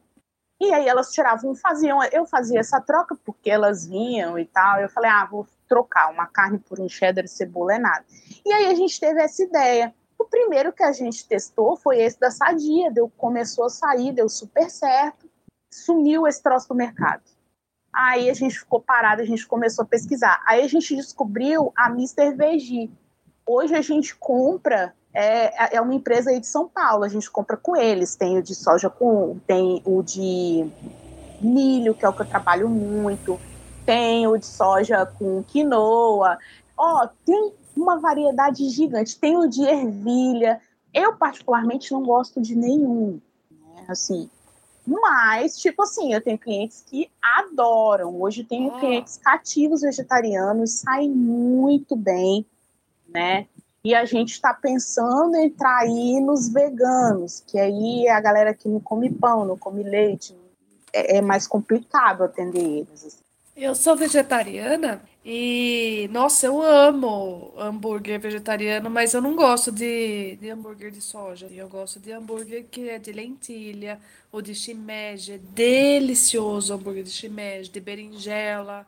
[0.61, 4.79] E aí elas tiravam, faziam, eu fazia essa troca porque elas vinham e tal.
[4.79, 8.05] Eu falei, ah, vou trocar uma carne por um cheddar e cebola é nada.
[8.45, 9.93] E aí a gente teve essa ideia.
[10.19, 14.27] O primeiro que a gente testou foi esse da Sadia, deu, começou a sair, deu
[14.27, 15.29] super certo,
[15.71, 17.23] sumiu esse troço do mercado.
[18.01, 20.41] Aí a gente ficou parado, a gente começou a pesquisar.
[20.45, 22.33] Aí a gente descobriu a Mr.
[22.33, 22.89] Veggie.
[23.45, 27.57] Hoje a gente compra é, é uma empresa aí de São Paulo, a gente compra
[27.57, 28.15] com eles.
[28.15, 30.65] Tem o de soja com, tem o de
[31.41, 33.37] milho, que é o que eu trabalho muito,
[33.85, 36.37] tem o de soja com quinoa.
[36.77, 39.19] Ó, tem uma variedade gigante.
[39.19, 40.61] Tem o de ervilha.
[40.93, 43.19] Eu, particularmente, não gosto de nenhum.
[43.51, 43.83] Né?
[43.89, 44.29] Assim,
[44.89, 48.19] mas, tipo assim, eu tenho clientes que adoram.
[48.19, 48.79] Hoje tenho oh.
[48.79, 52.43] clientes cativos vegetarianos, saem muito bem,
[53.07, 53.45] né?
[53.83, 58.67] E a gente está pensando em trair nos veganos, que aí é a galera que
[58.67, 60.35] não come pão, não come leite,
[60.91, 63.05] é, é mais complicado atender eles.
[63.05, 63.19] Assim.
[63.55, 70.49] Eu sou vegetariana e, nossa, eu amo hambúrguer vegetariano, mas eu não gosto de, de
[70.49, 71.45] hambúrguer de soja.
[71.51, 73.99] Eu gosto de hambúrguer que é de lentilha
[74.31, 75.33] ou de shimeji.
[75.33, 78.87] É delicioso o hambúrguer de shimeji, de berinjela.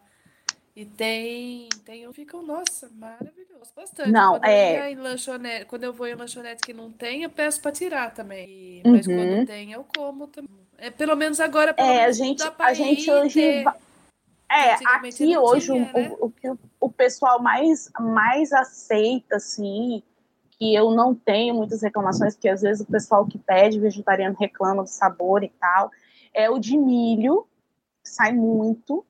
[0.75, 4.09] E tem, tem, ficam, nossa, maravilhoso, bastante.
[4.09, 4.93] Não, quando é.
[4.93, 8.49] Eu quando eu vou em lanchonete que não tem, eu peço para tirar também.
[8.49, 9.15] E, mas uhum.
[9.15, 10.49] quando tem, eu como também.
[10.79, 13.39] É, pelo menos agora, pelo é, menos a gente, a gente hoje.
[13.39, 13.90] Ter...
[14.51, 16.15] É, aqui hoje tinha, né?
[16.19, 20.03] o, que o, o pessoal mais, mais aceita, assim,
[20.51, 24.83] que eu não tenho muitas reclamações, porque às vezes o pessoal que pede vegetariano reclama
[24.83, 25.89] do sabor e tal,
[26.33, 27.47] é o de milho,
[28.03, 29.05] sai muito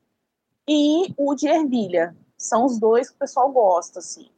[0.68, 2.16] e o de ervilha.
[2.38, 4.30] São os dois que o pessoal gosta, assim.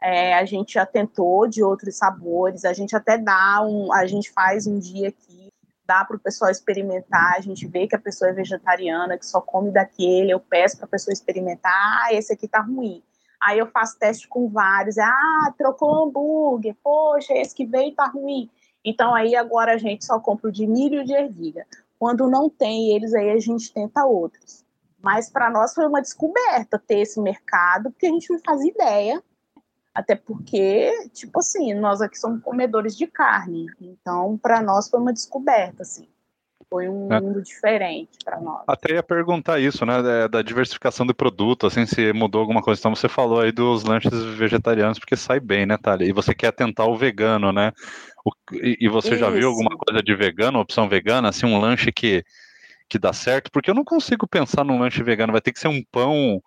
[0.00, 4.30] É, a gente já tentou de outros sabores, a gente até dá um, a gente
[4.30, 5.43] faz um dia aqui,
[5.86, 9.40] dá para o pessoal experimentar, a gente vê que a pessoa é vegetariana, que só
[9.40, 11.72] come daquele, eu peço para a pessoa experimentar,
[12.02, 13.02] ah, esse aqui tá ruim.
[13.40, 18.50] Aí eu faço teste com vários, ah, trocou hambúrguer, poxa, esse que veio tá ruim.
[18.84, 21.66] Então aí agora a gente só compra o de milho e de ervilha.
[21.98, 24.64] Quando não tem eles, aí a gente tenta outros.
[25.00, 29.22] Mas para nós foi uma descoberta ter esse mercado, porque a gente não fazia ideia.
[29.94, 33.66] Até porque, tipo assim, nós aqui somos comedores de carne.
[33.80, 36.08] Então, para nós foi uma descoberta, assim.
[36.68, 37.20] Foi um é.
[37.20, 38.64] mundo diferente para nós.
[38.66, 40.28] Até ia perguntar isso, né?
[40.28, 42.80] Da diversificação de produto, assim, se mudou alguma coisa.
[42.80, 46.08] Então você falou aí dos lanches vegetarianos, porque sai bem, né, Thalia?
[46.08, 47.70] E você quer tentar o vegano, né?
[48.24, 49.18] O, e, e, você isso.
[49.18, 52.24] já viu alguma coisa de vegano, opção vegana, assim, um lanche que
[52.88, 55.68] que dá certo, porque eu não consigo pensar num lanche vegano, vai ter que ser
[55.68, 56.42] um pão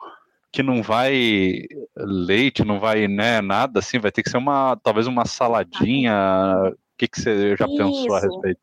[0.57, 5.05] que não vai leite, não vai né, nada assim, vai ter que ser uma talvez
[5.05, 6.11] uma saladinha.
[6.73, 7.77] O que, que você já Isso.
[7.77, 8.59] pensou a respeito?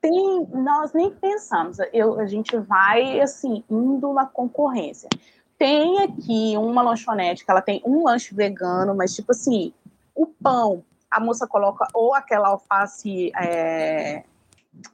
[0.00, 1.76] Tem, nós nem pensamos.
[1.92, 5.10] Eu, a gente vai assim indo na concorrência.
[5.58, 9.74] Tem aqui uma lanchonete que ela tem um lanche vegano, mas tipo assim,
[10.14, 14.24] o pão a moça coloca ou aquela alface é,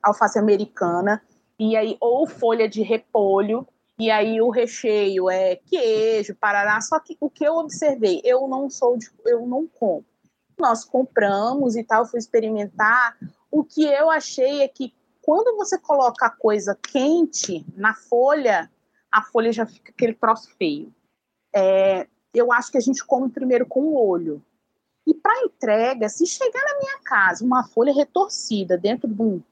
[0.02, 1.22] alface americana
[1.56, 3.64] e aí ou folha de repolho,
[3.98, 6.80] e aí o recheio é queijo, parará.
[6.80, 10.10] Só que o que eu observei, eu não sou de, eu não compro.
[10.58, 13.16] Nós compramos e tal, fui experimentar.
[13.50, 18.70] O que eu achei é que quando você coloca a coisa quente na folha,
[19.10, 20.92] a folha já fica aquele troço feio.
[21.54, 24.42] É, eu acho que a gente come primeiro com o olho.
[25.06, 29.42] E para entrega, se chegar na minha casa uma folha retorcida dentro de um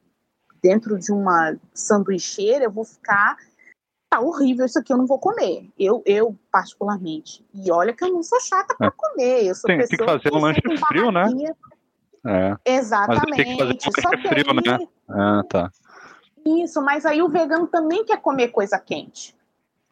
[0.62, 3.38] dentro de uma sanduicheira, eu vou ficar
[4.10, 5.70] tá horrível isso aqui, eu não vou comer.
[5.78, 7.46] Eu, eu particularmente.
[7.54, 8.90] E olha que eu não sou chata para é.
[8.90, 9.44] comer.
[9.44, 11.26] Eu sou tem, tem que fazer um lanche frio, né?
[12.26, 12.56] É.
[12.64, 13.36] Exatamente.
[13.36, 14.62] Tem que fazer um lanche frio, né?
[14.66, 14.78] aí...
[14.78, 14.88] né?
[15.08, 15.70] Ah, tá.
[16.44, 19.36] Isso, mas aí o vegano também quer comer coisa quente.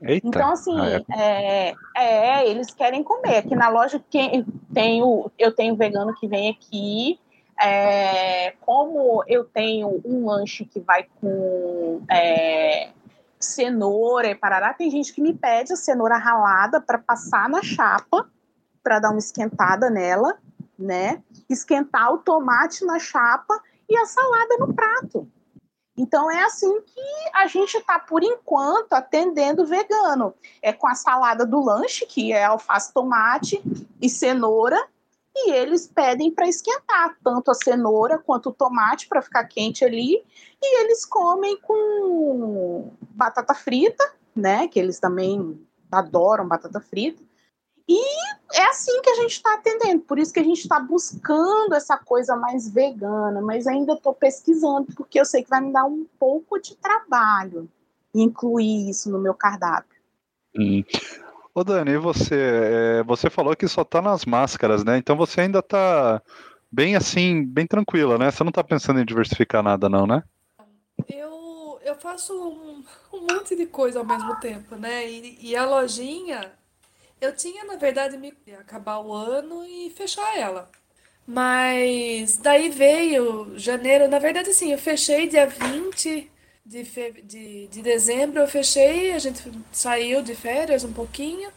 [0.02, 0.26] Eita.
[0.26, 1.74] Então, assim, ah, é...
[1.96, 2.48] É, é...
[2.48, 3.38] eles querem comer.
[3.38, 4.44] Aqui na loja quem
[4.74, 7.20] tem o, eu tenho vegano que vem aqui.
[7.60, 12.90] É, como eu tenho um lanche que vai com é,
[13.38, 18.28] cenoura e parará, tem gente que me pede a cenoura ralada para passar na chapa,
[18.82, 20.38] para dar uma esquentada nela,
[20.78, 21.22] né?
[21.48, 25.28] Esquentar o tomate na chapa e a salada no prato.
[25.96, 27.00] Então é assim que
[27.34, 30.32] a gente está, por enquanto, atendendo vegano.
[30.62, 33.60] É com a salada do lanche, que é alface, tomate
[34.00, 34.80] e cenoura,
[35.46, 40.24] e eles pedem para esquentar tanto a cenoura quanto o tomate para ficar quente ali,
[40.60, 44.68] e eles comem com batata frita, né?
[44.68, 45.60] Que eles também
[45.90, 47.22] adoram batata frita.
[47.88, 48.00] E
[48.52, 51.96] é assim que a gente está atendendo, por isso que a gente está buscando essa
[51.96, 56.04] coisa mais vegana, mas ainda estou pesquisando, porque eu sei que vai me dar um
[56.18, 57.70] pouco de trabalho
[58.14, 59.98] incluir isso no meu cardápio.
[60.54, 60.82] Hum.
[61.54, 64.96] Ô Dani, você, é, você falou que só está nas máscaras, né?
[64.98, 66.22] Então você ainda está
[66.70, 68.30] bem assim, bem tranquila, né?
[68.30, 70.22] Você não está pensando em diversificar nada, não, né?
[71.08, 75.08] Eu, eu faço um, um monte de coisa ao mesmo tempo, né?
[75.10, 76.52] E, e a lojinha,
[77.20, 80.70] eu tinha, na verdade, me acabar o ano e fechar ela.
[81.26, 86.30] Mas daí veio janeiro, na verdade, assim, eu fechei dia 20
[86.68, 87.12] de, fe...
[87.22, 89.42] de, de dezembro, eu fechei, a gente
[89.72, 91.50] saiu de férias um pouquinho.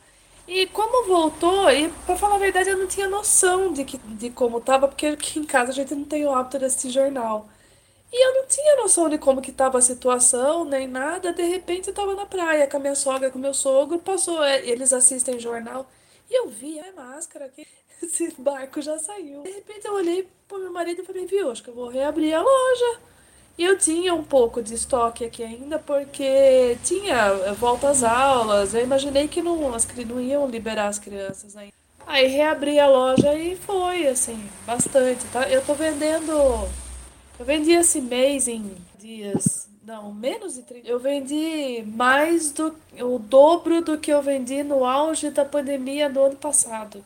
[0.47, 4.29] E como voltou, e pra falar a verdade, eu não tinha noção de, que, de
[4.31, 7.47] como tava, porque aqui em casa a gente não tem o hábito desse jornal.
[8.11, 11.33] E eu não tinha noção de como que tava a situação, nem nada.
[11.33, 14.43] De repente eu tava na praia com a minha sogra, com o meu sogro, passou,
[14.43, 15.89] é, eles assistem jornal.
[16.29, 17.65] E eu vi, a máscara aqui,
[18.01, 19.43] esse barco já saiu.
[19.43, 22.33] De repente eu olhei pro meu marido e falei, viu, acho que eu vou reabrir
[22.33, 23.10] a loja.
[23.57, 28.73] E eu tinha um pouco de estoque aqui ainda, porque tinha volta às aulas.
[28.73, 31.73] Eu imaginei que não, as, não iam liberar as crianças ainda.
[32.07, 35.23] Aí reabri a loja e foi, assim, bastante.
[35.31, 35.47] Tá?
[35.47, 36.67] Eu tô vendendo
[37.41, 39.67] eu vendi esse mês em dias.
[39.83, 40.87] Não, menos de 30.
[40.87, 46.19] Eu vendi mais do o dobro do que eu vendi no auge da pandemia do
[46.19, 47.03] ano passado.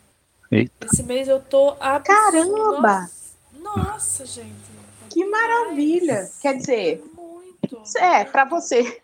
[0.52, 0.74] Eita.
[0.86, 3.10] Esse mês eu tô Caramba!
[3.54, 4.75] Nossa, nossa gente.
[5.16, 6.30] Que maravilha!
[6.42, 7.82] Quer dizer, muito.
[7.98, 9.00] É, para você.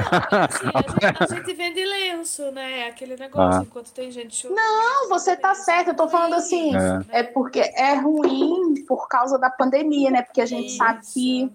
[0.00, 2.88] Assim, a, gente, a, gente, vende lenço, né?
[2.88, 3.62] Aquele negócio, ah.
[3.62, 4.56] enquanto tem gente chorando.
[4.56, 5.88] Não, você tá certo.
[5.88, 7.20] Eu tô falando assim, é.
[7.20, 7.22] é.
[7.22, 10.22] porque é ruim por causa da pandemia, né?
[10.22, 10.78] Porque a gente Isso.
[10.78, 11.52] sabe que.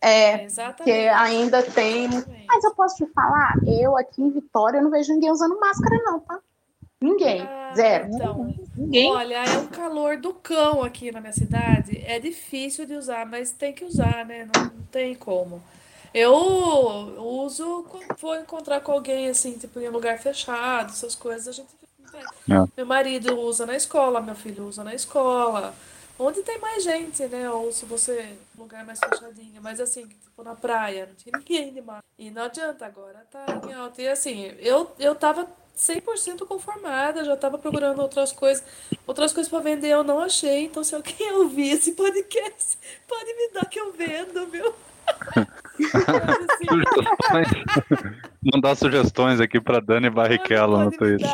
[0.00, 0.48] É,
[0.82, 2.08] que ainda tem.
[2.48, 5.96] Mas eu posso te falar, eu aqui em Vitória eu não vejo ninguém usando máscara,
[6.04, 6.40] não, tá?
[7.02, 7.42] Ninguém.
[7.42, 8.08] Ah, Zero.
[8.14, 9.10] Então, Ninguém.
[9.10, 12.02] Olha, é um calor do cão aqui na minha cidade.
[12.06, 14.48] É difícil de usar, mas tem que usar, né?
[14.54, 15.62] Não, não tem como.
[16.14, 21.48] Eu uso quando vou encontrar com alguém, assim, tipo, em um lugar fechado, essas coisas,
[21.48, 21.68] a gente.
[22.14, 22.68] É.
[22.76, 25.74] Meu marido usa na escola, meu filho usa na escola.
[26.18, 27.50] Onde tem mais gente, né?
[27.50, 28.36] Ou se você.
[28.56, 29.60] lugar mais fechadinho.
[29.62, 32.02] Mas assim, tipo na praia, não tinha ninguém demais.
[32.18, 34.02] E não adianta agora, tá em alta.
[34.02, 38.64] E assim, eu, eu tava 100% conformada, já tava procurando outras coisas.
[39.06, 40.64] Outras coisas para vender eu não achei.
[40.64, 44.72] Então, se alguém ouvir esse podcast, pode me dar que eu vendo, viu?
[48.42, 51.28] Não dá sugestões aqui para Dani Barrichello no Twitter.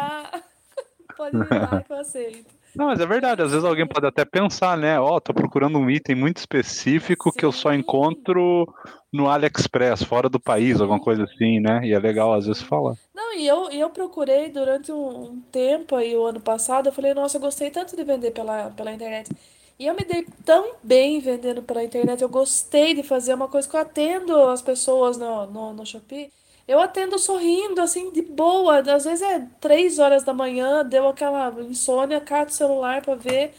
[1.17, 2.58] Pode me dar que eu aceito.
[2.79, 3.43] Não, mas é verdade.
[3.43, 5.01] Às vezes alguém pode até pensar, né?
[5.01, 7.37] Ó, oh, tô procurando um item muito específico Sim.
[7.37, 8.73] que eu só encontro
[9.13, 11.81] no AliExpress, fora do país, alguma coisa assim, né?
[11.83, 12.95] E é legal às vezes falar.
[13.13, 17.13] Não, e eu, eu procurei durante um, um tempo aí, o ano passado, eu falei,
[17.15, 19.29] nossa, eu gostei tanto de vender pela, pela internet.
[19.77, 22.23] E eu me dei tão bem vendendo pela internet.
[22.23, 26.31] Eu gostei de fazer uma coisa que eu atendo as pessoas no, no, no Shopee.
[26.69, 28.81] Eu atendo sorrindo, assim, de boa.
[28.81, 33.55] Às vezes é três horas da manhã, deu aquela insônia, cato o celular para ver.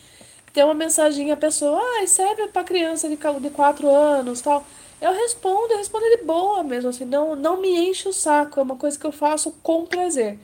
[0.53, 4.65] Tem uma mensagem, a pessoa, ah, serve para criança de, de quatro anos tal.
[5.01, 8.59] Eu respondo, eu respondo de boa mesmo, assim, não, não me enche o saco.
[8.59, 10.39] É uma coisa que eu faço com prazer.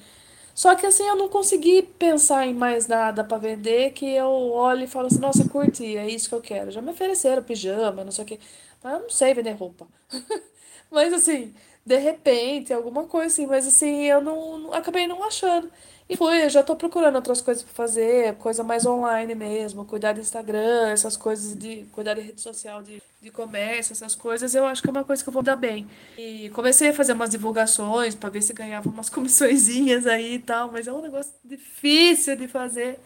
[0.55, 4.85] Só que assim, eu não consegui pensar em mais nada para vender que eu olho
[4.85, 6.71] e falo assim, nossa, curti, é isso que eu quero.
[6.71, 8.39] Já me ofereceram pijama, não sei o quê.
[8.83, 9.85] Mas eu não sei vender roupa.
[10.89, 11.53] mas assim,
[11.85, 15.71] de repente, alguma coisa assim, mas assim, eu não, não acabei não achando.
[16.07, 20.13] E fui, eu já tô procurando outras coisas para fazer, coisa mais online mesmo, cuidar
[20.13, 24.65] do Instagram, essas coisas de cuidar de rede social, de, de comércio, essas coisas, eu
[24.67, 25.87] acho que é uma coisa que eu vou dar bem.
[26.17, 30.71] E comecei a fazer umas divulgações para ver se ganhava umas comissõezinhas aí e tal,
[30.71, 32.99] mas é um negócio difícil de fazer.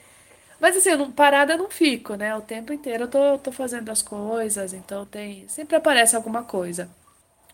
[0.59, 2.35] Mas assim, eu não, parada eu não fico, né?
[2.35, 5.47] O tempo inteiro eu tô, tô fazendo as coisas, então tem.
[5.47, 6.89] Sempre aparece alguma coisa.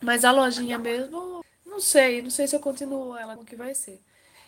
[0.01, 3.73] Mas a lojinha mesmo, não sei, não sei se eu continuo ela, como que vai
[3.73, 3.99] ser.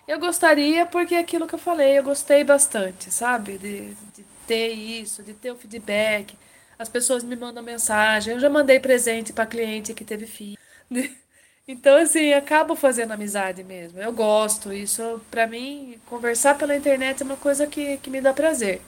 [0.08, 3.58] Eu gostaria, porque é aquilo que eu falei, eu gostei bastante, sabe?
[3.58, 6.38] De, de ter isso, de ter o feedback.
[6.80, 8.34] As pessoas me mandam mensagem.
[8.34, 10.58] Eu já mandei presente para cliente que teve filho.
[11.70, 14.00] Então, assim, acabo fazendo amizade mesmo.
[14.00, 14.72] Eu gosto.
[14.72, 18.82] Isso, para mim, conversar pela internet é uma coisa que, que me dá prazer.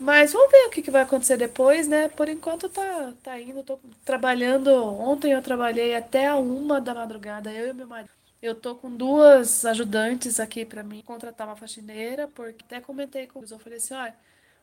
[0.00, 2.08] Mas vamos ver o que, que vai acontecer depois, né?
[2.08, 4.68] Por enquanto tá, tá indo, tô trabalhando.
[4.98, 8.10] Ontem eu trabalhei até a uma da madrugada, eu e meu marido.
[8.40, 13.40] Eu tô com duas ajudantes aqui para mim contratar uma faxineira, porque até comentei com
[13.40, 14.14] eles, eu falei assim, olha,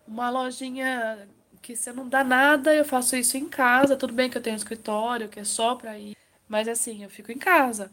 [0.08, 1.28] uma lojinha
[1.62, 4.56] que você não dá nada, eu faço isso em casa, tudo bem que eu tenho
[4.56, 6.16] um escritório, que é só para ir,
[6.50, 7.92] mas assim, eu fico em casa.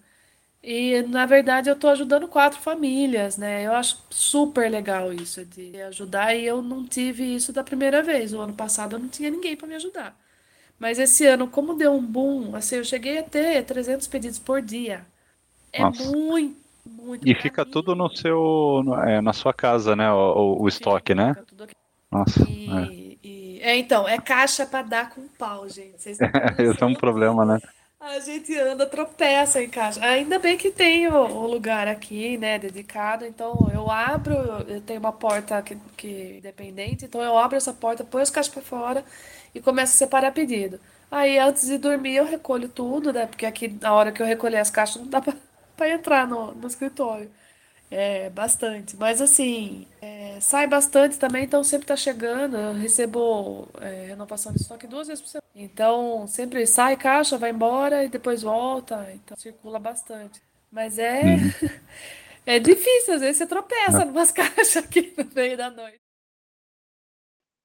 [0.66, 3.66] E na verdade eu tô ajudando quatro famílias, né?
[3.66, 8.32] Eu acho super legal isso de ajudar e eu não tive isso da primeira vez.
[8.32, 10.16] O ano passado eu não tinha ninguém para me ajudar.
[10.78, 14.62] Mas esse ano, como deu um boom, assim, eu cheguei a ter 300 pedidos por
[14.62, 15.04] dia.
[15.70, 16.02] É Nossa.
[16.10, 16.56] muito,
[16.86, 17.28] muito.
[17.28, 20.10] E fica tudo no seu, é, na sua casa, né?
[20.10, 21.36] O, o estoque, né?
[22.10, 22.42] Nossa.
[22.48, 23.28] E, é.
[23.28, 26.00] E, é, então, é caixa para dar com pau, gente.
[26.00, 26.18] Vocês
[26.58, 27.58] Esse é um problema, né?
[28.04, 29.98] A gente anda, tropeça em caixa.
[30.04, 33.24] Ainda bem que tem o, o, lugar aqui, né, dedicado.
[33.24, 34.34] Então eu abro,
[34.68, 38.52] eu tenho uma porta que, que independente, então eu abro essa porta, ponho as caixas
[38.52, 39.04] para fora
[39.54, 40.78] e começo a separar pedido.
[41.10, 43.26] Aí antes de dormir eu recolho tudo, né?
[43.26, 46.66] Porque aqui na hora que eu recolher as caixas não dá para entrar no, no
[46.68, 47.30] escritório.
[47.90, 48.96] É, bastante.
[48.96, 52.56] Mas assim, é, sai bastante também, então sempre tá chegando.
[52.56, 55.44] Eu recebo é, renovação de estoque duas vezes por semana.
[55.54, 59.08] Então, sempre sai caixa, vai embora e depois volta.
[59.14, 60.40] Então circula bastante.
[60.70, 61.22] Mas é.
[61.22, 61.70] Uhum.
[62.46, 64.04] é difícil, às vezes você tropeça é.
[64.04, 66.00] numas caixas aqui no meio da noite.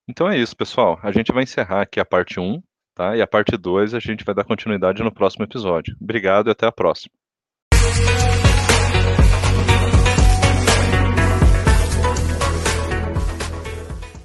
[0.08, 1.00] Então é isso, pessoal.
[1.04, 2.62] A gente vai encerrar aqui a parte 1,
[2.96, 3.16] tá?
[3.16, 5.96] E a parte 2 a gente vai dar continuidade no próximo episódio.
[6.02, 7.14] Obrigado e até a próxima.